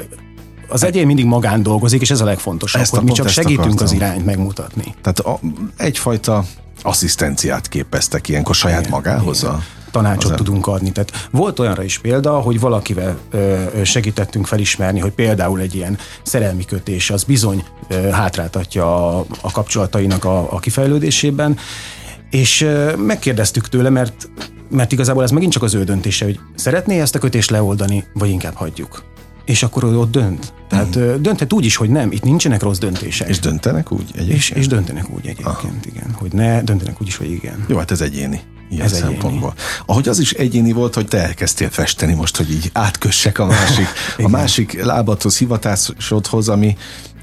az 0.68 0.84
egyén 0.84 1.06
mindig 1.06 1.26
magán 1.26 1.64
dolgozik, 1.64 2.02
és 2.02 2.12
ez 2.12 2.22
a 2.22 2.26
legfontosabb, 2.26 2.82
ezt 2.82 2.96
hogy 2.96 3.04
mi 3.04 3.12
csak 3.12 3.28
segítünk 3.28 3.60
akartam. 3.60 3.86
az 3.86 3.92
irányt 3.92 4.26
megmutatni. 4.26 4.96
Tehát 5.02 5.20
a, 5.20 5.40
egyfajta 5.78 6.46
asszisztenciát 6.82 7.68
képeztek 7.68 8.28
ilyenkor 8.28 8.56
saját 8.56 8.80
igen, 8.80 8.92
magához 8.92 9.42
igen. 9.42 9.54
a 9.54 9.64
tanácsot 9.92 10.36
tudunk 10.36 10.68
adni. 10.68 10.92
Tehát 10.92 11.28
volt 11.32 11.60
olyanra 11.60 11.84
is 11.84 12.00
példa, 12.00 12.40
hogy 12.40 12.60
valakivel 12.60 13.18
ö, 13.32 13.64
segítettünk 13.84 14.46
felismerni, 14.46 15.00
hogy 15.00 15.12
például 15.12 15.60
egy 15.60 15.76
ilyen 15.76 15.98
szerelmi 16.24 16.66
kötés 16.66 17.10
az 17.10 17.24
bizony 17.24 17.64
ö, 17.88 18.10
hátráltatja 18.10 19.18
a, 19.18 19.26
a 19.42 19.52
kapcsolatainak 19.52 20.26
a, 20.26 20.54
a 20.54 20.60
kifejlődésében, 20.60 21.58
és 22.30 22.62
ö, 22.62 22.96
megkérdeztük 22.96 23.70
tőle, 23.70 23.90
mert 23.90 24.30
mert 24.70 24.92
igazából 24.92 25.24
ez 25.24 25.32
megint 25.32 25.52
csak 25.52 25.64
az 25.64 25.74
ő 25.74 25.84
döntése, 25.84 26.26
hogy 26.26 26.40
szeretné 26.56 27.00
ezt 27.00 27.16
a 27.16 27.20
kötést 27.20 27.50
leoldani, 27.50 28.04
vagy 28.14 28.30
inkább 28.30 28.54
hagyjuk. 28.54 29.04
És 29.46 29.64
akkor 29.64 29.84
ő 29.84 29.98
ott 29.98 30.12
dönt. 30.12 30.54
Tehát 30.70 31.00
mm. 31.00 31.22
dönthet 31.22 31.54
úgy 31.54 31.66
is, 31.66 31.76
hogy 31.76 31.90
nem, 31.90 32.12
itt 32.12 32.24
nincsenek 32.24 32.62
rossz 32.62 32.78
döntések. 32.78 33.30
És 33.30 33.40
döntenek 33.40 33.92
úgy 33.92 34.06
egyébként? 34.14 34.38
És, 34.38 34.50
és 34.50 34.68
döntenek 34.68 35.10
úgy 35.10 35.28
egyébként, 35.28 35.48
Aha. 35.48 35.70
igen. 35.86 36.12
Hogy 36.14 36.34
ne, 36.34 36.62
döntenek 36.62 37.02
úgy 37.02 37.08
is, 37.08 37.16
hogy 37.16 37.32
igen. 37.32 37.66
Jó, 37.68 37.78
hát 37.78 37.92
ez 37.92 38.02
egyéni. 38.02 38.42
Ilyen 38.70 38.86
ez 38.86 38.98
szempontból. 38.98 39.54
Egyéni. 39.56 39.84
Ahogy 39.86 40.08
az 40.08 40.20
is 40.20 40.32
egyéni 40.32 40.72
volt, 40.72 40.96
hogy 40.96 41.08
te 41.08 41.18
elkezdtél 41.24 41.70
festeni 41.70 42.14
most, 42.14 42.38
hogy 42.38 42.52
így 42.52 42.70
átkössek 42.74 43.40
a 43.40 43.46
másik, 43.46 43.88
a 44.26 44.28
másik 44.28 44.84
lábathoz, 44.84 45.38
hivatásodhoz, 45.38 46.50
ami 46.50 46.78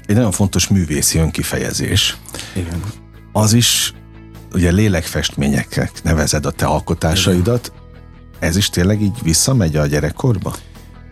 egy 0.05 0.15
nagyon 0.15 0.31
fontos 0.31 0.67
művészi 0.67 1.17
önkifejezés. 1.17 2.17
Igen. 2.55 2.81
Az 3.31 3.53
is 3.53 3.93
ugye 4.53 4.71
lélekfestményeknek 4.71 6.03
nevezed 6.03 6.45
a 6.45 6.51
te 6.51 6.65
alkotásaidat, 6.65 7.71
ez 8.39 8.57
is 8.57 8.69
tényleg 8.69 9.01
így 9.01 9.17
visszamegy 9.23 9.75
a 9.75 9.85
gyerekkorba? 9.85 10.55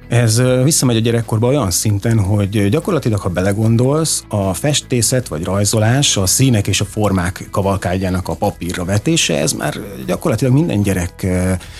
Ez 0.08 0.42
visszamegy 0.64 0.96
a 0.96 1.00
gyerekkorba 1.00 1.48
olyan 1.48 1.72
szinten, 1.72 2.20
hogy 2.20 2.70
gyakorlatilag, 2.70 3.20
ha 3.20 3.30
belegondolsz, 3.30 4.24
a 4.28 4.54
festészet 4.54 5.28
vagy 5.28 5.44
rajzolás, 5.44 6.18
a 6.18 6.26
színek 6.26 6.68
és 6.68 6.82
a 6.82 6.86
formák 6.86 7.48
kavalkádjának 7.52 8.28
a 8.28 8.36
papírra 8.36 8.86
vetése, 8.86 9.40
ez 9.40 9.52
már 9.52 9.78
gyakorlatilag 10.06 10.54
minden 10.54 10.82
gyerek 10.82 11.28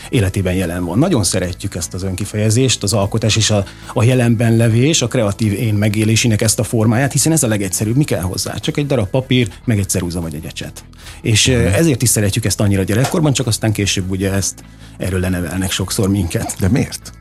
életében 0.10 0.54
jelen 0.54 0.86
van. 0.86 0.98
Nagyon 0.98 1.24
szeretjük 1.24 1.76
ezt 1.76 1.94
az 1.94 2.04
önkifejezést, 2.04 2.84
az 2.84 2.94
alkotás 2.94 3.36
és 3.36 3.50
a, 3.50 3.66
a 3.94 4.04
jelenben 4.04 4.56
levés, 4.56 5.02
a 5.02 5.08
kreatív 5.08 5.54
én 5.54 5.74
megélésének 5.74 6.42
ezt 6.42 6.60
a 6.60 6.64
formáját, 6.64 7.12
hiszen 7.12 7.32
ez 7.32 7.44
a 7.44 7.48
legegyszerűbb. 7.48 7.96
Mi 7.96 8.04
kell 8.04 8.22
hozzá? 8.22 8.54
Csak 8.54 8.78
egy 8.78 8.88
darab 8.88 9.08
papír, 9.08 9.50
meg 9.66 9.80
egy 9.80 9.90
ceruza 9.90 10.22
vagy 10.22 10.36
egy 10.36 10.46
ecset. 10.46 10.84
És 11.22 11.48
ezért 11.48 12.02
is 12.02 12.10
szeretjük 12.10 12.46
ezt 12.46 12.60
annyira 12.60 12.84
gyerekkorban, 12.84 13.34
csak 13.34 13.48
aztán 13.48 13.72
később 13.72 14.10
ugye 14.10 14.32
ezt 14.32 14.64
erről 14.98 15.20
lenevelnek 15.20 15.72
sokszor 15.72 16.10
minket. 16.10 16.56
De 16.60 16.68
miért? 16.68 17.12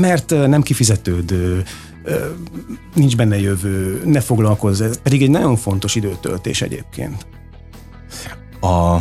Mert 0.00 0.30
nem 0.30 0.62
kifizetődő, 0.62 1.64
nincs 2.94 3.16
benne 3.16 3.40
jövő, 3.40 4.02
ne 4.04 4.20
foglalkozz, 4.20 4.80
ez 4.80 4.98
pedig 5.02 5.22
egy 5.22 5.30
nagyon 5.30 5.56
fontos 5.56 5.94
időtöltés 5.94 6.62
egyébként. 6.62 7.26
A, 8.60 8.96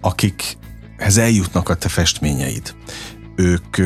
akikhez 0.00 1.16
eljutnak 1.16 1.68
a 1.68 1.74
te 1.74 1.88
festményeid, 1.88 2.74
ők, 3.36 3.78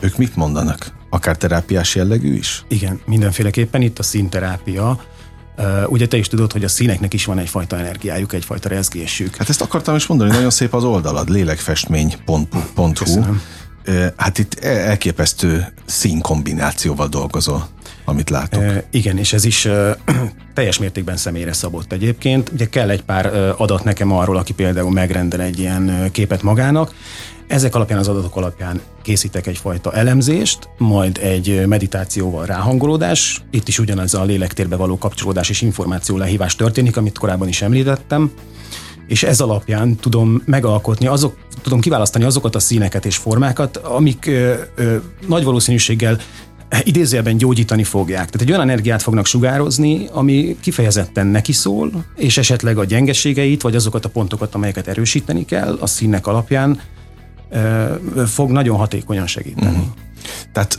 ők 0.00 0.16
mit 0.16 0.36
mondanak? 0.36 1.00
Akár 1.10 1.36
terápiás 1.36 1.94
jellegű 1.94 2.34
is? 2.34 2.64
Igen, 2.68 3.00
mindenféleképpen 3.06 3.82
itt 3.82 3.98
a 3.98 4.02
színterápia 4.02 5.00
ugye 5.86 6.08
te 6.08 6.16
is 6.16 6.28
tudod, 6.28 6.52
hogy 6.52 6.64
a 6.64 6.68
színeknek 6.68 7.14
is 7.14 7.24
van 7.24 7.38
egyfajta 7.38 7.78
energiájuk, 7.78 8.32
egyfajta 8.32 8.68
rezgésük. 8.68 9.36
Hát 9.36 9.48
ezt 9.48 9.60
akartam 9.60 9.96
is 9.96 10.06
mondani, 10.06 10.30
nagyon 10.30 10.50
szép 10.50 10.74
az 10.74 10.84
oldalad, 10.84 11.28
lélekfestmény.hu. 11.28 13.20
Hát 14.16 14.38
itt 14.38 14.54
elképesztő 14.58 15.72
színkombinációval 15.86 17.08
dolgozol 17.08 17.68
amit 18.04 18.30
látok. 18.30 18.62
E, 18.62 18.84
igen, 18.90 19.18
és 19.18 19.32
ez 19.32 19.44
is 19.44 19.64
e, 19.64 19.96
teljes 20.54 20.78
mértékben 20.78 21.16
személyre 21.16 21.52
szabott 21.52 21.92
egyébként. 21.92 22.50
Ugye 22.52 22.68
kell 22.68 22.90
egy 22.90 23.02
pár 23.02 23.26
adat 23.56 23.84
nekem 23.84 24.12
arról, 24.12 24.36
aki 24.36 24.52
például 24.52 24.90
megrendel 24.90 25.40
egy 25.40 25.58
ilyen 25.58 26.08
képet 26.12 26.42
magának. 26.42 26.94
Ezek 27.46 27.74
alapján, 27.74 27.98
az 27.98 28.08
adatok 28.08 28.36
alapján 28.36 28.80
készítek 29.02 29.46
egyfajta 29.46 29.92
elemzést, 29.92 30.68
majd 30.78 31.18
egy 31.18 31.66
meditációval 31.66 32.46
ráhangolódás. 32.46 33.42
Itt 33.50 33.68
is 33.68 33.78
ugyanaz 33.78 34.14
a 34.14 34.24
lélektérbe 34.24 34.76
való 34.76 34.98
kapcsolódás 34.98 35.48
és 35.48 35.60
információ 35.60 36.16
lehívás 36.16 36.56
történik, 36.56 36.96
amit 36.96 37.18
korábban 37.18 37.48
is 37.48 37.62
említettem 37.62 38.32
és 39.12 39.22
ez 39.22 39.40
alapján 39.40 39.96
tudom 39.96 40.42
megalkotni, 40.44 41.06
azok, 41.06 41.36
tudom 41.62 41.80
kiválasztani 41.80 42.24
azokat 42.24 42.54
a 42.54 42.58
színeket 42.58 43.06
és 43.06 43.16
formákat, 43.16 43.76
amik 43.76 44.26
ö, 44.26 44.54
ö, 44.74 44.96
nagy 45.26 45.44
valószínűséggel 45.44 46.18
idézőjelben 46.82 47.36
gyógyítani 47.36 47.84
fogják. 47.84 48.24
Tehát 48.24 48.40
egy 48.40 48.48
olyan 48.48 48.60
energiát 48.60 49.02
fognak 49.02 49.26
sugározni, 49.26 50.08
ami 50.12 50.56
kifejezetten 50.60 51.26
neki 51.26 51.52
szól, 51.52 51.90
és 52.16 52.38
esetleg 52.38 52.78
a 52.78 52.84
gyengeségeit, 52.84 53.62
vagy 53.62 53.74
azokat 53.74 54.04
a 54.04 54.08
pontokat, 54.08 54.54
amelyeket 54.54 54.88
erősíteni 54.88 55.44
kell, 55.44 55.76
a 55.80 55.86
színek 55.86 56.26
alapján 56.26 56.80
fog 58.26 58.50
nagyon 58.50 58.76
hatékonyan 58.76 59.26
segíteni. 59.26 59.76
Mm. 59.76 59.90
Tehát 60.52 60.78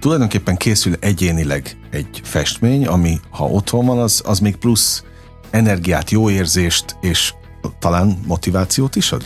tulajdonképpen 0.00 0.56
készül 0.56 0.94
egyénileg 1.00 1.76
egy 1.90 2.20
festmény, 2.22 2.86
ami 2.86 3.20
ha 3.30 3.44
otthon 3.44 3.86
van, 3.86 3.98
az, 3.98 4.22
az 4.24 4.38
még 4.38 4.56
plusz 4.56 5.02
energiát, 5.50 6.10
jó 6.10 6.30
érzést 6.30 6.96
és 7.00 7.32
talán 7.78 8.18
motivációt 8.26 8.96
is 8.96 9.12
ad? 9.12 9.22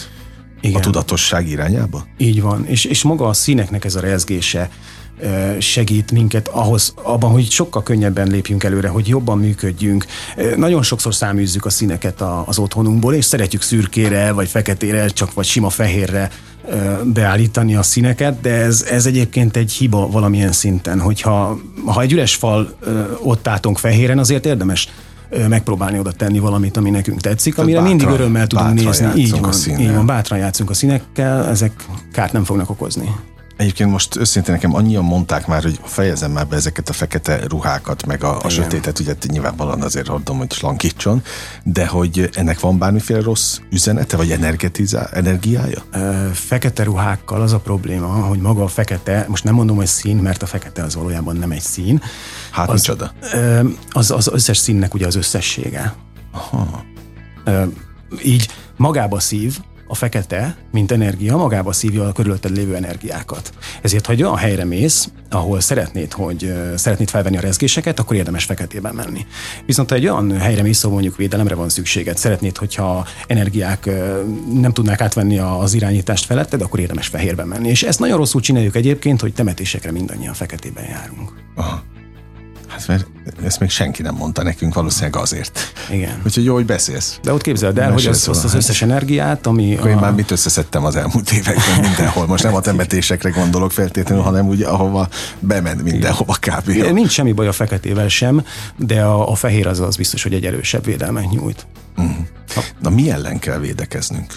Igen. 0.61 0.77
A 0.77 0.81
tudatosság 0.81 1.49
irányába? 1.49 2.07
Így 2.19 2.43
van, 2.43 2.67
és, 2.67 2.85
és 2.85 3.03
maga 3.03 3.27
a 3.29 3.33
színeknek 3.33 3.85
ez 3.85 3.95
a 3.95 4.01
rezgése, 4.01 4.71
segít 5.59 6.11
minket 6.11 6.49
ahhoz, 6.49 6.95
abban, 7.03 7.31
hogy 7.31 7.51
sokkal 7.51 7.83
könnyebben 7.83 8.29
lépjünk 8.29 8.65
előre, 8.65 8.89
hogy 8.89 9.09
jobban 9.09 9.39
működjünk. 9.39 10.07
Nagyon 10.57 10.83
sokszor 10.83 11.15
száműzzük 11.15 11.65
a 11.65 11.71
színeket 11.71 12.21
az 12.45 12.59
otthonunkból, 12.59 13.15
és 13.15 13.25
szeretjük 13.25 13.63
szürkére, 13.63 14.33
vagy 14.33 14.49
feketére, 14.49 15.09
csak 15.09 15.35
vagy 15.35 15.45
sima 15.45 15.71
fehérre 15.71 16.31
beállítani 17.05 17.75
a 17.75 17.83
színeket, 17.83 18.41
de 18.41 18.51
ez, 18.51 18.87
ez 18.91 19.07
egyébként 19.07 19.57
egy 19.57 19.73
hiba 19.73 20.09
valamilyen 20.09 20.53
szinten, 20.53 21.01
hogyha 21.01 21.59
ha 21.85 22.01
egy 22.01 22.13
üres 22.13 22.35
fal 22.35 22.77
ott 23.23 23.49
átunk 23.49 23.79
fehéren, 23.79 24.19
azért 24.19 24.47
érdemes 24.47 24.89
megpróbálni 25.49 25.99
oda 25.99 26.13
tenni 26.13 26.39
valamit, 26.39 26.77
ami 26.77 26.91
nekünk 26.91 27.21
tetszik, 27.21 27.59
amire 27.59 27.79
bátran, 27.79 27.97
mindig 27.97 28.15
örömmel 28.15 28.47
tudunk 28.47 28.75
nézni. 28.75 29.21
Így 29.21 29.41
van, 29.41 29.53
így 29.79 29.95
van, 29.95 30.07
bátran 30.07 30.39
játszunk 30.39 30.71
a 30.71 30.75
színekkel, 30.75 31.49
ezek 31.49 31.73
kárt 32.13 32.33
nem 32.33 32.45
fognak 32.45 32.71
okozni. 32.71 33.15
Egyébként 33.63 33.91
most 33.91 34.17
őszintén 34.17 34.55
nekem 34.55 34.75
annyian 34.75 35.05
mondták 35.05 35.47
már, 35.47 35.63
hogy 35.63 35.81
fejezem 35.85 36.31
már 36.31 36.47
be 36.47 36.57
ezeket 36.57 36.89
a 36.89 36.93
fekete 36.93 37.47
ruhákat, 37.47 38.07
meg 38.07 38.25
a, 38.25 38.41
a 38.41 38.49
sötétet, 38.49 38.99
ugye 38.99 39.15
nyilvánvalóan 39.27 39.83
azért 39.83 40.07
hordom, 40.07 40.39
hogy 40.39 40.53
slankítson, 40.53 41.23
de 41.65 41.87
hogy 41.87 42.29
ennek 42.33 42.61
van 42.61 42.79
bármiféle 42.79 43.21
rossz 43.21 43.59
üzenete, 43.71 44.17
vagy 44.17 44.31
energetizá, 44.31 45.09
energiája? 45.13 45.83
Fekete 46.33 46.83
ruhákkal 46.83 47.43
az 47.43 47.53
a 47.53 47.59
probléma, 47.59 48.07
hogy 48.07 48.39
maga 48.39 48.63
a 48.63 48.69
fekete, 48.69 49.25
most 49.29 49.45
nem 49.45 49.55
mondom, 49.55 49.77
hogy 49.77 49.87
szín, 49.87 50.17
mert 50.17 50.43
a 50.43 50.47
fekete 50.47 50.83
az 50.83 50.95
valójában 50.95 51.37
nem 51.37 51.51
egy 51.51 51.61
szín. 51.61 52.03
Hát 52.51 52.69
az, 52.69 52.75
micsoda? 52.75 53.13
Az, 53.91 54.11
az 54.11 54.29
összes 54.33 54.57
színnek 54.57 54.95
ugye 54.95 55.07
az 55.07 55.15
összessége. 55.15 55.95
Aha. 56.33 56.85
Így 58.23 58.49
magába 58.77 59.21
szív, 59.21 59.59
a 59.93 59.95
fekete, 59.95 60.57
mint 60.71 60.93
energia 60.93 61.37
magába 61.37 61.73
szívja 61.73 62.05
a 62.09 62.13
körülötted 62.13 62.57
lévő 62.57 62.75
energiákat. 62.75 63.53
Ezért, 63.83 64.07
ha 64.07 64.13
egy 64.13 64.23
olyan 64.23 64.37
helyre 64.37 64.65
mész, 64.65 65.09
ahol 65.31 65.61
szeretnéd, 65.61 66.13
hogy 66.13 66.53
szeretnéd 66.77 67.09
felvenni 67.09 67.37
a 67.37 67.41
rezgéseket, 67.41 67.99
akkor 67.99 68.17
érdemes 68.17 68.45
feketében 68.45 68.95
menni. 68.95 69.27
Viszont 69.67 69.89
ha 69.89 69.95
egy 69.95 70.03
olyan 70.03 70.39
helyre 70.39 70.63
mész, 70.63 70.83
ahol 70.83 70.93
mondjuk 70.93 71.17
védelemre 71.17 71.55
van 71.55 71.69
szükséged, 71.69 72.17
szeretnéd, 72.17 72.57
hogyha 72.57 73.07
energiák 73.27 73.91
nem 74.53 74.73
tudnák 74.73 75.01
átvenni 75.01 75.39
az 75.39 75.75
irányítást 75.75 76.25
feletted, 76.25 76.63
akkor 76.63 76.81
érdemes 76.81 77.07
fehérben 77.07 77.49
menni. 77.49 77.69
És 77.69 77.83
ezt 77.83 77.99
nagyon 77.99 78.17
rosszul 78.17 78.41
csináljuk 78.41 78.77
egyébként, 78.77 79.21
hogy 79.21 79.35
temetésekre 79.35 79.91
mindannyian 79.91 80.35
feketében 80.35 80.85
járunk. 80.85 81.33
Aha. 81.55 81.92
Hát 82.73 82.87
mert 82.87 83.07
ezt 83.45 83.61
még 83.61 83.71
senki 83.71 84.03
nem 84.03 84.15
mondta 84.15 84.43
nekünk, 84.43 84.75
valószínűleg 84.75 85.17
azért. 85.17 85.73
Igen. 85.91 86.21
Úgyhogy 86.27 86.45
jó, 86.45 86.55
hogy 86.55 86.67
beszélsz. 86.67 87.19
De 87.23 87.33
ott 87.33 87.43
képzeld 87.43 87.79
el, 87.79 87.93
hogy 87.93 88.07
az, 88.07 88.29
az, 88.29 88.45
az 88.45 88.55
összes 88.55 88.83
energiát, 88.83 89.47
ami... 89.47 89.75
Akkor 89.75 89.87
a... 89.87 89.91
én 89.91 89.97
már 89.97 90.13
mit 90.13 90.31
összeszedtem 90.31 90.85
az 90.85 90.97
elmúlt 90.97 91.33
években 91.33 91.81
mindenhol. 91.81 92.27
Most 92.27 92.43
nem 92.43 92.55
a 92.55 92.61
temetésekre 92.61 93.31
gondolok 93.31 93.73
feltétlenül, 93.73 94.25
hanem 94.25 94.47
úgy, 94.47 94.63
ahova 94.63 95.09
bement 95.39 95.83
mindenhova 95.83 96.37
kb. 96.41 96.69
Nincs 96.69 97.11
semmi 97.11 97.33
baj 97.33 97.47
a 97.47 97.53
feketével 97.53 98.09
sem, 98.09 98.45
de 98.77 99.03
a, 99.03 99.31
a 99.31 99.35
fehér 99.35 99.67
az 99.67 99.81
az 99.81 99.97
biztos, 99.97 100.23
hogy 100.23 100.35
egy 100.35 100.45
erősebb 100.45 100.85
védelmet 100.85 101.31
nyújt. 101.31 101.67
Uh-huh. 101.97 102.17
Na 102.81 102.91
mi 102.91 103.11
ellen 103.11 103.39
kell 103.39 103.59
védekeznünk? 103.59 104.33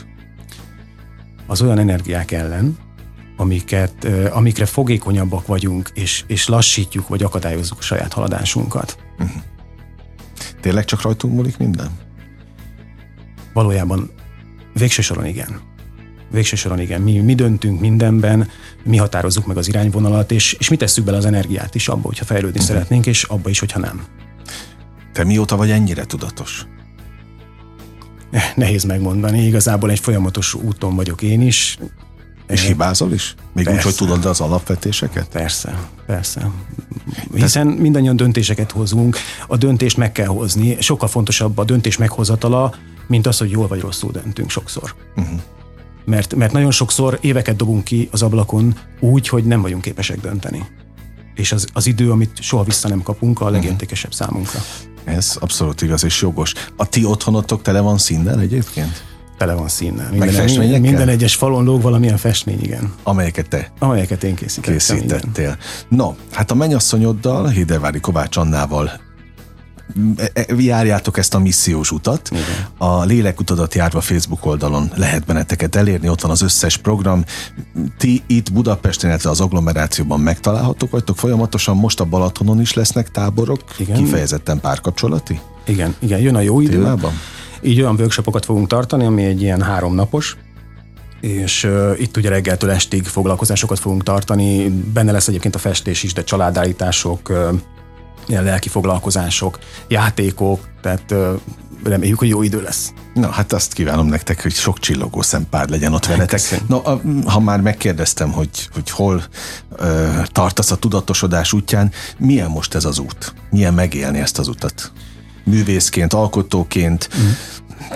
Az 1.48 1.62
olyan 1.62 1.80
energiák 1.80 2.32
ellen, 2.32 2.78
amiket, 3.38 4.08
amikre 4.32 4.66
fogékonyabbak 4.66 5.48
vagyunk, 5.48 5.90
és, 5.94 6.24
és 6.28 6.48
lassítjuk, 6.48 7.08
vagy 7.08 7.24
akadályozzuk 7.24 7.78
a 7.80 7.82
saját 7.82 8.14
haladásunkat. 8.14 8.98
Uh-huh. 9.20 9.42
Tényleg 10.62 10.86
csak 10.86 11.02
rajtunk 11.02 11.34
múlik 11.34 11.58
minden? 11.58 11.90
Valójában 13.54 14.12
végső 14.74 15.02
soron 15.02 15.26
igen. 15.26 15.60
Végső 16.32 16.56
soron 16.56 16.80
igen. 16.80 17.02
Mi, 17.02 17.20
mi 17.20 17.36
döntünk 17.36 17.80
mindenben, 17.80 18.50
mi 18.84 18.98
határozzuk 18.98 19.46
meg 19.46 19.58
az 19.58 19.68
irányvonalat, 19.68 20.32
és, 20.32 20.54
és 20.54 20.70
mi 20.70 20.76
tesszük 20.76 21.04
bele 21.06 21.18
az 21.18 21.26
energiát 21.26 21.76
is 21.76 21.88
abba, 21.88 22.08
hogyha 22.08 22.26
fejlődni 22.26 22.60
uh-huh. 22.60 22.74
szeretnénk, 22.74 23.06
és 23.06 23.24
abba 23.24 23.50
is, 23.50 23.60
hogyha 23.60 23.80
nem. 23.80 24.04
Te 25.14 25.24
mióta 25.24 25.56
vagy 25.56 25.72
ennyire 25.72 26.06
tudatos? 26.06 26.66
Nehéz 28.56 28.84
megmondani, 28.84 29.46
igazából 29.46 29.92
egy 29.92 30.00
folyamatos 30.00 30.54
úton 30.54 30.96
vagyok 30.96 31.22
én 31.22 31.42
is. 31.42 31.78
És 32.48 32.66
hibázol 32.66 33.14
is? 33.14 33.36
Még 33.54 33.66
persze. 33.66 33.80
úgy, 33.80 33.84
hogy 33.84 34.08
tudod 34.08 34.26
az 34.26 34.42
alapvetéseket? 34.42 35.28
Persze, 35.28 35.80
persze. 36.06 36.50
Hiszen 37.34 37.68
mindannyian 37.68 38.16
döntéseket 38.16 38.72
hozunk, 38.72 39.18
a 39.48 39.58
döntést 39.58 39.98
meg 39.98 40.12
kell 40.12 40.28
hozni. 40.28 40.78
Sokkal 40.82 41.08
fontosabb 41.08 41.58
a 41.58 41.64
döntés 41.64 41.98
meghozatala, 41.98 42.74
mint 43.08 43.28
az, 43.28 43.38
hogy 43.38 43.50
jól 43.50 43.68
vagy 43.68 43.80
rosszul 43.80 44.12
döntünk 44.12 44.50
sokszor. 44.50 44.96
Uh-huh. 45.16 45.40
Mert, 46.06 46.36
mert 46.36 46.52
nagyon 46.52 46.72
sokszor 46.72 47.18
éveket 47.22 47.56
dobunk 47.56 47.84
ki 47.84 48.10
az 48.12 48.22
ablakon 48.22 48.78
úgy, 49.00 49.28
hogy 49.28 49.44
nem 49.44 49.62
vagyunk 49.62 49.82
képesek 49.82 50.22
dönteni. 50.22 50.66
És 51.36 51.52
az, 51.52 51.68
az 51.74 51.88
idő, 51.88 52.12
amit 52.12 52.42
soha 52.42 52.64
vissza 52.64 52.88
nem 52.88 53.02
kapunk, 53.02 53.42
a 53.42 53.50
legértékesebb 53.50 54.12
uh-huh. 54.12 54.28
számunkra. 54.28 54.60
Ez 55.04 55.38
abszolút 55.40 55.82
igaz 55.82 56.04
és 56.04 56.22
jogos. 56.22 56.54
A 56.76 56.86
ti 56.86 57.06
otthonotok 57.06 57.62
tele 57.62 57.80
van 57.80 57.98
színnel 57.98 58.40
egyébként? 58.40 59.04
Tele 59.38 59.54
van 59.54 59.68
színnel. 59.68 60.10
Minden, 60.12 60.46
minden, 60.46 60.82
minden 60.82 61.08
egyes 61.08 61.36
falon 61.36 61.64
lóg 61.64 61.82
valamilyen 61.82 62.18
festmény, 62.18 62.60
igen. 62.62 62.94
Amelyeket 63.04 63.50
te? 63.50 63.72
Amelyeket 63.80 64.24
én 64.24 64.36
készítettem. 64.36 64.74
Készítettél. 64.74 65.44
Igen. 65.44 65.58
No, 65.90 66.14
hát 66.32 66.52
a 66.52 66.56
mennyasszonyoddal, 66.56 67.48
Hidevári 67.48 68.00
Kovács 68.00 68.38
Annával 68.38 68.92
e, 70.18 70.32
e, 70.34 70.46
járjátok 70.58 71.18
ezt 71.18 71.34
a 71.34 71.40
missziós 71.40 71.92
utat. 71.92 72.30
Igen. 72.32 72.44
A 72.78 73.04
Lélekutadat 73.04 73.76
járva 73.76 74.02
Facebook 74.02 74.46
oldalon 74.46 74.92
lehet 74.96 75.26
benneteket 75.26 75.76
elérni, 75.76 76.10
ott 76.10 76.22
van 76.22 76.32
az 76.32 76.42
összes 76.42 76.78
program. 76.78 77.24
Ti 77.98 78.24
itt 78.28 78.54
Budapesten, 78.54 79.10
illetve 79.10 79.30
az 79.30 79.42
agglomerációban 79.42 80.20
megtalálhatók 80.20 80.92
vagytok 80.92 81.18
folyamatosan, 81.18 81.78
most 81.78 82.00
a 82.00 82.06
Balatonon 82.06 82.62
is 82.62 82.74
lesznek 82.74 83.12
táborok, 83.12 83.62
Igen. 83.78 83.98
kifejezetten 83.98 84.60
párkapcsolati? 84.60 85.40
Igen, 85.66 85.96
igen, 86.00 86.20
jön 86.20 86.36
a 86.36 86.42
jó 86.42 86.62
idő. 86.62 86.78
Témában? 86.78 87.14
Így 87.66 87.82
olyan 87.82 87.96
workshopokat 87.96 88.46
fogunk 88.46 88.68
tartani, 88.68 89.06
ami 89.06 89.24
egy 89.24 89.42
ilyen 89.42 89.62
háromnapos, 89.62 90.36
és 91.22 91.64
uh, 91.64 91.96
itt 92.00 92.18
ugye 92.18 92.30
reggeltől 92.30 92.72
estig 92.72 93.04
foglalkozásokat 93.04 93.80
fogunk 93.80 94.04
tartani. 94.04 94.70
Benne 94.70 95.12
lesz 95.12 95.28
egyébként 95.28 95.56
a 95.56 95.60
festés 95.60 96.04
is, 96.04 96.14
de 96.14 96.24
családállítások, 96.24 97.30
uh, 97.30 97.60
ilyen 98.28 98.44
lelki 98.44 98.70
foglalkozások, 98.70 99.60
játékok, 99.88 100.68
tehát 100.82 101.12
uh, 101.12 101.40
reméljük, 101.84 102.20
hogy 102.20 102.28
jó 102.28 102.42
idő 102.42 102.62
lesz. 102.62 102.94
Na, 103.14 103.30
hát 103.30 103.54
azt 103.54 103.74
kívánom 103.74 104.08
nektek, 104.08 104.42
hogy 104.42 104.54
sok 104.54 104.80
csillogó 104.80 105.22
szempár 105.22 105.70
legyen 105.70 105.94
ott 105.94 106.06
veletek. 106.06 106.42
No, 106.68 106.82
ha 107.26 107.40
már 107.40 107.62
megkérdeztem, 107.62 108.32
hogy, 108.32 108.70
hogy 108.74 108.90
hol 108.90 109.24
ö, 109.76 110.10
tartasz 110.26 110.72
a 110.72 110.76
tudatosodás 110.76 111.54
útján, 111.54 111.92
milyen 112.18 112.50
most 112.50 112.76
ez 112.76 112.86
az 112.86 113.00
út? 113.00 113.34
Milyen 113.52 113.74
megélni 113.74 114.20
ezt 114.20 114.40
az 114.40 114.48
utat? 114.48 114.92
Művészként, 115.46 116.14
alkotóként, 116.14 117.10
mm. 117.18 117.30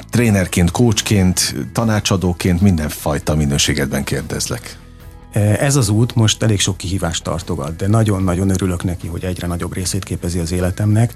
trénerként, 0.10 0.72
coachként, 0.72 1.56
tanácsadóként, 1.74 2.62
mindenfajta 2.62 3.36
minőségedben 3.36 4.04
kérdezlek. 4.04 4.78
Ez 5.60 5.76
az 5.76 5.90
út 5.90 6.16
most 6.16 6.44
elég 6.44 6.60
sok 6.60 6.78
kihívást 6.78 7.24
tartogat, 7.24 7.76
de 7.76 7.88
nagyon-nagyon 7.88 8.50
örülök 8.50 8.84
neki, 8.84 9.08
hogy 9.08 9.24
egyre 9.24 9.48
nagyobb 9.48 9.74
részét 9.74 10.04
képezi 10.04 10.40
az 10.40 10.52
életemnek. 10.52 11.14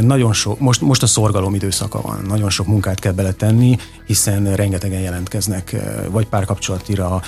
Nagyon 0.00 0.32
sok, 0.32 0.60
most, 0.60 0.80
most 0.80 1.02
a 1.02 1.06
szorgalom 1.06 1.54
időszaka 1.54 2.00
van, 2.00 2.24
nagyon 2.28 2.50
sok 2.50 2.66
munkát 2.66 3.00
kell 3.00 3.12
beletenni, 3.12 3.76
hiszen 4.06 4.54
rengetegen 4.54 5.00
jelentkeznek, 5.00 5.76
vagy 6.10 6.26
párkapcsolatira, 6.26 7.22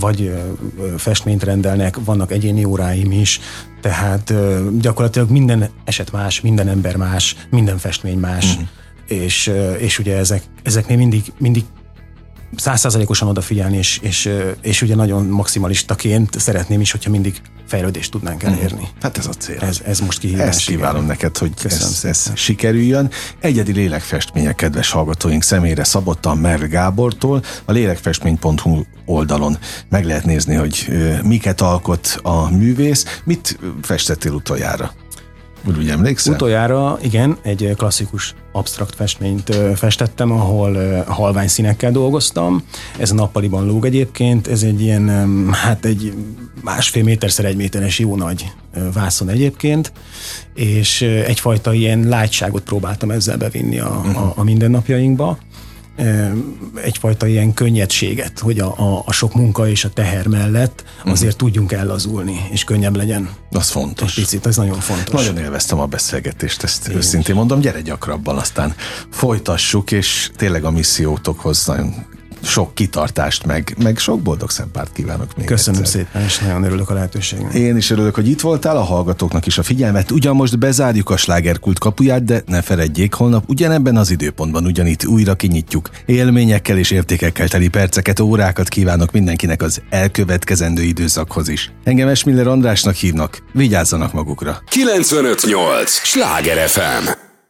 vagy 0.00 0.34
festményt 0.96 1.42
rendelnek, 1.42 1.96
vannak 2.04 2.32
egyéni 2.32 2.64
óráim 2.64 3.12
is, 3.12 3.40
tehát 3.80 4.34
gyakorlatilag 4.80 5.30
minden 5.30 5.68
eset 5.84 6.12
más, 6.12 6.40
minden 6.40 6.68
ember 6.68 6.96
más, 6.96 7.36
minden 7.50 7.78
festmény 7.78 8.18
más, 8.18 8.56
mm. 8.56 8.62
és, 9.06 9.52
és 9.78 9.98
ugye 9.98 10.16
ezek, 10.16 10.42
ezeknél 10.62 10.96
mindig, 10.96 11.32
mindig 11.38 11.64
százszázalékosan 12.56 13.28
odafigyelni, 13.28 13.76
és, 13.76 13.98
és, 14.02 14.30
és 14.60 14.82
ugye 14.82 14.94
nagyon 14.94 15.26
maximalistaként 15.26 16.40
szeretném 16.40 16.80
is, 16.80 16.90
hogyha 16.90 17.10
mindig 17.10 17.40
fejlődést 17.66 18.10
tudnánk 18.10 18.42
mhm. 18.42 18.52
elérni. 18.52 18.80
Mm. 18.80 19.00
Hát 19.00 19.18
ez 19.18 19.26
a 19.26 19.32
cél. 19.32 19.58
Ez, 19.60 19.80
ez 19.84 20.00
most 20.00 20.18
kihívás. 20.18 20.46
Ezt 20.46 20.66
kívánom 20.66 20.96
igen. 20.96 21.06
neked, 21.06 21.38
hogy 21.38 21.52
ez, 21.64 22.00
ez 22.02 22.32
sikerüljön. 22.34 23.10
Egyedi 23.40 23.72
lélekfestmények 23.72 24.54
kedves 24.54 24.90
hallgatóink 24.90 25.42
személyre 25.42 25.84
szabottan 25.84 26.38
Merl 26.38 26.64
Gábortól 26.64 27.42
a 27.64 27.72
lélekfestmény.hu 27.72 28.82
oldalon 29.04 29.58
meg 29.88 30.04
lehet 30.04 30.24
nézni, 30.24 30.54
hogy 30.54 30.88
miket 31.22 31.60
alkot 31.60 32.20
a 32.22 32.50
művész. 32.50 33.20
Mit 33.24 33.58
festettél 33.82 34.32
utoljára? 34.32 34.92
Úgy 35.66 35.88
emlékszel? 35.88 36.34
Utoljára, 36.34 36.98
igen, 37.02 37.36
egy 37.42 37.74
klasszikus 37.76 38.34
absztrakt 38.52 38.94
festményt 38.94 39.54
festettem, 39.74 40.30
ahol 40.30 41.02
halvány 41.04 41.48
színekkel 41.48 41.92
dolgoztam. 41.92 42.62
Ez 42.98 43.10
a 43.10 43.14
nappaliban 43.14 43.66
lóg 43.66 43.84
egyébként, 43.84 44.46
ez 44.46 44.62
egy 44.62 44.80
ilyen, 44.80 45.08
hát 45.52 45.84
egy 45.84 46.14
másfél 46.62 47.02
méterszer 47.02 47.44
egy 47.44 47.56
méteres 47.56 47.98
jó 47.98 48.16
nagy 48.16 48.52
vászon 48.92 49.28
egyébként, 49.28 49.92
és 50.54 51.02
egyfajta 51.02 51.72
ilyen 51.72 52.08
lágyságot 52.08 52.62
próbáltam 52.62 53.10
ezzel 53.10 53.36
bevinni 53.36 53.78
a, 53.78 54.00
a, 54.04 54.32
a 54.36 54.42
mindennapjainkba 54.42 55.38
egyfajta 56.74 57.26
ilyen 57.26 57.54
könnyedséget, 57.54 58.38
hogy 58.38 58.58
a, 58.58 58.78
a, 58.78 59.02
a 59.06 59.12
sok 59.12 59.34
munka 59.34 59.68
és 59.68 59.84
a 59.84 59.88
teher 59.88 60.26
mellett 60.26 60.84
azért 61.04 61.22
uh-huh. 61.22 61.30
tudjunk 61.30 61.72
ellazulni, 61.72 62.46
és 62.50 62.64
könnyebb 62.64 62.96
legyen. 62.96 63.30
Az 63.50 63.70
fontos. 63.70 64.16
Egy 64.16 64.22
picit, 64.22 64.46
ez 64.46 64.56
nagyon 64.56 64.80
fontos. 64.80 65.24
Nagyon 65.24 65.42
élveztem 65.42 65.80
a 65.80 65.86
beszélgetést, 65.86 66.62
ezt 66.62 66.88
Én 66.88 66.96
őszintén 66.96 67.30
is. 67.30 67.34
mondom, 67.34 67.60
gyere 67.60 67.80
gyakrabban, 67.80 68.38
aztán 68.38 68.74
folytassuk, 69.10 69.92
és 69.92 70.30
tényleg 70.36 70.64
a 70.64 70.70
missziótokhoz 70.70 71.66
nagyon 71.66 72.06
sok 72.46 72.74
kitartást, 72.74 73.46
meg, 73.46 73.76
meg 73.82 73.98
sok 73.98 74.20
boldog 74.20 74.50
szempárt 74.50 74.92
kívánok 74.92 75.36
még 75.36 75.46
Köszönöm 75.46 75.80
egyszer. 75.80 76.00
szépen, 76.00 76.22
és 76.22 76.38
nagyon 76.38 76.64
örülök 76.64 76.90
a 76.90 76.94
lehetőségnek. 76.94 77.54
Én 77.54 77.76
is 77.76 77.90
örülök, 77.90 78.14
hogy 78.14 78.28
itt 78.28 78.40
voltál, 78.40 78.76
a 78.76 78.82
hallgatóknak 78.82 79.46
is 79.46 79.58
a 79.58 79.62
figyelmet. 79.62 80.10
Ugyan 80.10 80.36
most 80.36 80.58
bezárjuk 80.58 81.10
a 81.10 81.16
slágerkult 81.16 81.78
kapuját, 81.78 82.24
de 82.24 82.42
ne 82.46 82.62
feledjék, 82.62 83.14
holnap 83.14 83.44
ugyanebben 83.48 83.96
az 83.96 84.10
időpontban 84.10 84.64
ugyanitt 84.64 85.06
újra 85.06 85.34
kinyitjuk. 85.34 85.90
Élményekkel 86.06 86.78
és 86.78 86.90
értékekkel 86.90 87.48
teli 87.48 87.68
perceket, 87.68 88.20
órákat 88.20 88.68
kívánok 88.68 89.12
mindenkinek 89.12 89.62
az 89.62 89.80
elkövetkezendő 89.90 90.82
időszakhoz 90.82 91.48
is. 91.48 91.72
Engem 91.84 92.08
Esmiller 92.08 92.46
Andrásnak 92.46 92.94
hívnak, 92.94 93.42
vigyázzanak 93.52 94.12
magukra. 94.12 94.62
958! 94.68 95.90
Sláger 95.90 96.68
FM! 96.68 97.25